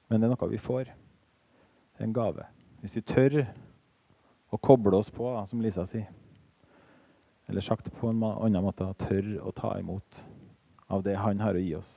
Men 0.09 0.21
det 0.21 0.29
er 0.29 0.33
noe 0.33 0.49
vi 0.51 0.61
får. 0.61 0.89
Det 0.89 2.01
er 2.01 2.07
en 2.07 2.15
gave. 2.15 2.45
Hvis 2.81 2.97
vi 2.97 3.05
tør 3.05 3.39
å 4.49 4.57
koble 4.57 4.97
oss 4.97 5.11
på, 5.13 5.29
som 5.45 5.61
Lisa 5.61 5.85
sier. 5.85 6.09
Eller 7.49 7.65
sagt 7.65 7.89
på 7.93 8.09
en 8.09 8.23
annen 8.23 8.65
måte 8.65 8.87
tør 9.01 9.35
å 9.45 9.53
ta 9.53 9.75
imot 9.79 10.23
av 10.89 11.03
det 11.05 11.17
han 11.17 11.41
har 11.41 11.57
å 11.57 11.61
gi 11.61 11.75
oss. 11.77 11.93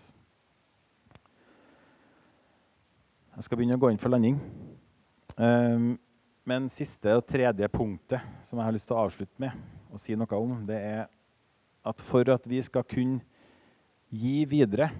Jeg 3.32 3.46
skal 3.46 3.58
begynne 3.58 3.78
å 3.78 3.80
gå 3.80 3.88
inn 3.92 4.00
for 4.00 4.12
landing. 4.12 4.36
Um, 5.38 5.94
men 6.44 6.68
siste 6.72 7.14
og 7.16 7.24
tredje 7.24 7.68
punktet 7.72 8.20
som 8.44 8.58
jeg 8.58 8.66
har 8.66 8.74
lyst 8.74 8.90
til 8.90 8.98
å 8.98 9.04
avslutte 9.06 9.40
med 9.40 9.56
å 9.92 10.00
si 10.00 10.16
noe 10.16 10.38
om, 10.38 10.62
det 10.66 10.78
er 10.80 11.02
at 11.84 12.00
for 12.00 12.28
at 12.32 12.46
vi 12.48 12.60
skal 12.64 12.86
kunne 12.88 13.20
gi 14.12 14.42
videre, 14.48 14.90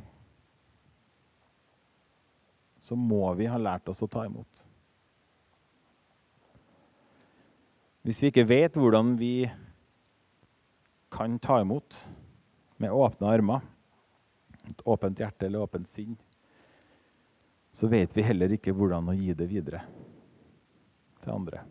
så 2.83 2.97
må 2.99 3.31
vi 3.39 3.47
ha 3.47 3.61
lært 3.61 3.89
oss 3.93 4.03
å 4.03 4.11
ta 4.11 4.25
imot. 4.27 4.65
Hvis 8.03 8.19
vi 8.19 8.33
ikke 8.33 8.49
vet 8.49 8.75
hvordan 8.75 9.15
vi 9.21 9.47
kan 11.13 11.37
ta 11.39 11.61
imot 11.63 11.95
med 12.83 12.91
åpne 12.91 13.31
armer, 13.31 13.63
et 14.67 14.83
åpent 14.89 15.19
hjerte 15.19 15.47
eller 15.47 15.63
åpent 15.63 15.87
sinn, 15.91 16.17
så 17.73 17.89
vet 17.89 18.13
vi 18.17 18.25
heller 18.27 18.53
ikke 18.57 18.75
hvordan 18.75 19.13
å 19.13 19.15
gi 19.17 19.31
det 19.37 19.47
videre 19.49 19.85
til 21.23 21.33
andre. 21.37 21.63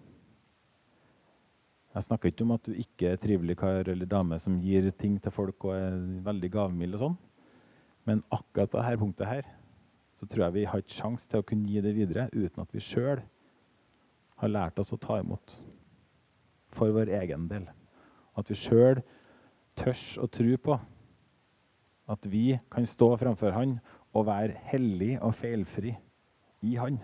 Jeg 1.91 2.05
snakker 2.05 2.31
ikke 2.31 2.45
om 2.45 2.53
at 2.55 2.63
du 2.63 2.71
ikke 2.71 3.09
er 3.11 3.19
trivelig 3.19 3.57
kar 3.59 3.89
eller 3.91 4.07
dame 4.07 4.37
som 4.39 4.59
gir 4.63 4.85
ting 4.95 5.17
til 5.19 5.33
folk 5.35 5.65
og 5.67 5.73
er 5.75 5.97
veldig 6.23 6.49
gavmild 6.53 6.95
og 6.95 7.03
sånn. 7.03 7.17
Men 8.07 8.23
akkurat 8.31 8.71
på 8.71 8.79
dette 8.79 9.01
punktet 9.01 9.27
her 9.27 9.49
så 10.15 10.27
tror 10.29 10.45
jeg 10.45 10.55
vi 10.55 10.63
har 10.69 10.83
ikke 10.83 10.95
sjanse 10.95 11.27
til 11.27 11.41
å 11.41 11.47
kunne 11.49 11.67
gi 11.67 11.83
det 11.83 11.93
videre 11.97 12.29
uten 12.31 12.63
at 12.63 12.71
vi 12.71 12.83
sjøl 12.85 13.19
har 14.41 14.53
lært 14.53 14.79
oss 14.79 14.93
å 14.95 15.01
ta 15.01 15.19
imot 15.19 15.57
for 16.71 16.95
vår 16.95 17.11
egen 17.19 17.49
del. 17.51 17.67
At 18.39 18.47
vi 18.47 18.55
sjøl 18.55 19.03
tørs 19.75 20.15
å 20.21 20.29
tro 20.31 20.55
på 20.63 20.79
at 22.11 22.27
vi 22.27 22.57
kan 22.71 22.87
stå 22.87 23.13
framfor 23.19 23.55
Han 23.55 23.79
og 24.15 24.27
være 24.27 24.55
hellig 24.71 25.17
og 25.23 25.35
feilfri 25.35 25.93
i 26.63 26.75
Han. 26.79 27.01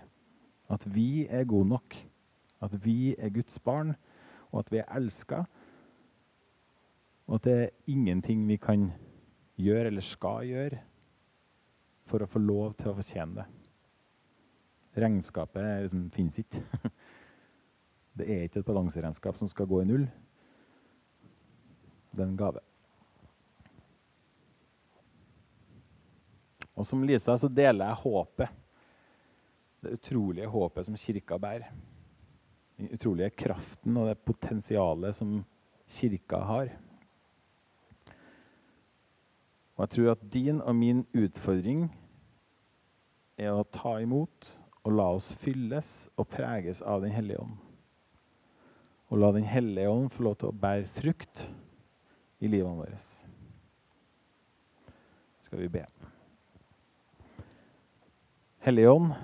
At 0.68 0.84
vi 0.88 1.26
er 1.28 1.48
gode 1.48 1.68
nok. 1.74 1.96
At 2.60 2.74
vi 2.84 3.14
er 3.18 3.32
Guds 3.32 3.58
barn, 3.60 3.94
og 4.52 4.62
at 4.62 4.72
vi 4.72 4.80
er 4.82 4.90
elska. 4.96 5.42
Og 7.28 7.38
at 7.38 7.44
det 7.44 7.56
er 7.62 7.92
ingenting 7.92 8.46
vi 8.48 8.56
kan 8.56 8.90
gjøre 9.58 9.90
eller 9.90 10.04
skal 10.04 10.46
gjøre 10.48 10.80
for 12.08 12.24
å 12.24 12.30
få 12.30 12.40
lov 12.40 12.76
til 12.78 12.92
å 12.92 12.96
fortjene 12.96 13.42
det. 13.42 13.48
Regnskapet 14.98 15.66
liksom, 15.84 16.08
fins 16.14 16.40
ikke. 16.40 16.62
Det 18.18 18.26
er 18.26 18.48
ikke 18.48 18.58
et 18.64 18.66
balanseregnskap 18.66 19.36
som 19.38 19.46
skal 19.46 19.68
gå 19.70 19.76
i 19.84 19.86
null. 19.86 20.08
Det 22.10 22.24
er 22.24 22.26
en 22.26 22.40
gave. 22.40 22.64
Og 26.74 26.86
som 26.86 27.04
Lisa 27.06 27.36
så 27.38 27.46
deler 27.50 27.86
jeg 27.86 28.00
håpet. 28.02 28.56
Det 29.82 29.94
utrolige 30.00 30.50
håpet 30.50 30.88
som 30.88 30.98
kirka 30.98 31.38
bærer. 31.38 31.70
Den 32.78 32.92
utrolige 32.94 33.34
kraften 33.44 33.96
og 33.98 34.06
det 34.08 34.18
potensialet 34.22 35.16
som 35.16 35.40
kirka 35.88 36.42
har. 36.46 36.70
Og 39.76 39.84
jeg 39.84 39.94
tror 39.94 40.10
at 40.12 40.26
din 40.34 40.60
og 40.60 40.74
min 40.74 41.04
utfordring 41.14 41.88
er 43.38 43.54
å 43.54 43.66
ta 43.66 43.98
imot 44.02 44.52
og 44.82 44.94
la 44.94 45.06
oss 45.14 45.30
fylles 45.38 46.08
og 46.18 46.30
preges 46.32 46.82
av 46.82 47.02
Den 47.02 47.14
hellige 47.14 47.42
ånd. 47.42 47.56
Og 49.08 49.22
la 49.22 49.32
Den 49.32 49.46
hellige 49.46 49.90
ånd 49.90 50.10
få 50.12 50.26
lov 50.26 50.38
til 50.40 50.50
å 50.50 50.60
bære 50.66 50.86
frukt 50.90 51.46
i 52.40 52.50
livene 52.50 52.78
våre. 52.78 52.98
Skal 55.46 55.62
vi 55.62 55.70
be. 55.78 55.84
Hellige 58.66 58.90
Ånd, 58.90 59.14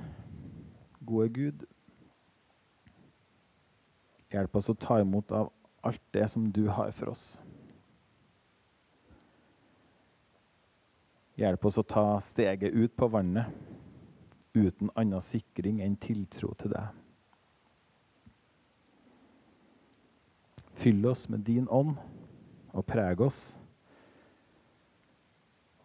gode 1.04 1.28
Gud, 1.34 1.64
Hjelp 4.34 4.56
oss 4.58 4.72
å 4.72 4.74
ta 4.74 4.98
imot 4.98 5.30
av 5.30 5.52
alt 5.86 6.02
det 6.16 6.26
som 6.32 6.48
du 6.50 6.64
har 6.66 6.90
for 6.96 7.12
oss. 7.12 7.36
Hjelp 11.38 11.66
oss 11.66 11.78
å 11.78 11.86
ta 11.86 12.18
steget 12.22 12.74
ut 12.74 12.96
på 12.96 13.08
vannet 13.10 13.46
uten 14.54 14.90
annen 14.94 15.22
sikring 15.22 15.80
enn 15.82 15.96
tiltro 15.98 16.52
til 16.58 16.74
deg. 16.74 16.90
Fyll 20.78 21.06
oss 21.06 21.28
med 21.30 21.46
din 21.46 21.70
ånd 21.70 21.96
og 22.74 22.86
preg 22.86 23.22
oss. 23.22 23.54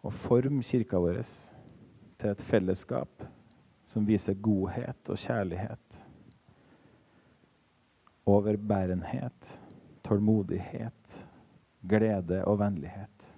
Og 0.02 0.14
form 0.26 0.62
kirka 0.66 0.98
vår 0.98 1.22
til 2.18 2.30
et 2.32 2.46
fellesskap 2.46 3.26
som 3.86 4.06
viser 4.06 4.38
godhet 4.38 5.10
og 5.10 5.18
kjærlighet 5.18 6.06
overbærenhet, 8.28 9.60
tålmodighet, 10.04 11.26
glede 11.88 12.42
og 12.44 12.58
vennlighet. 12.60 13.30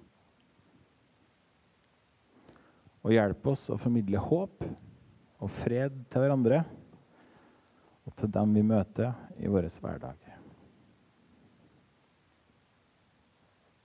Og 3.03 3.15
hjelp 3.15 3.47
oss 3.51 3.67
å 3.73 3.79
formidle 3.79 4.21
håp 4.23 4.63
og 5.43 5.51
fred 5.51 5.95
til 6.11 6.23
hverandre 6.23 6.63
og 8.03 8.15
til 8.19 8.31
dem 8.31 8.55
vi 8.55 8.63
møter 8.67 9.15
i 9.39 9.51
vår 9.51 9.67
hverdag. 9.83 10.29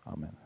Amen. 0.08 0.38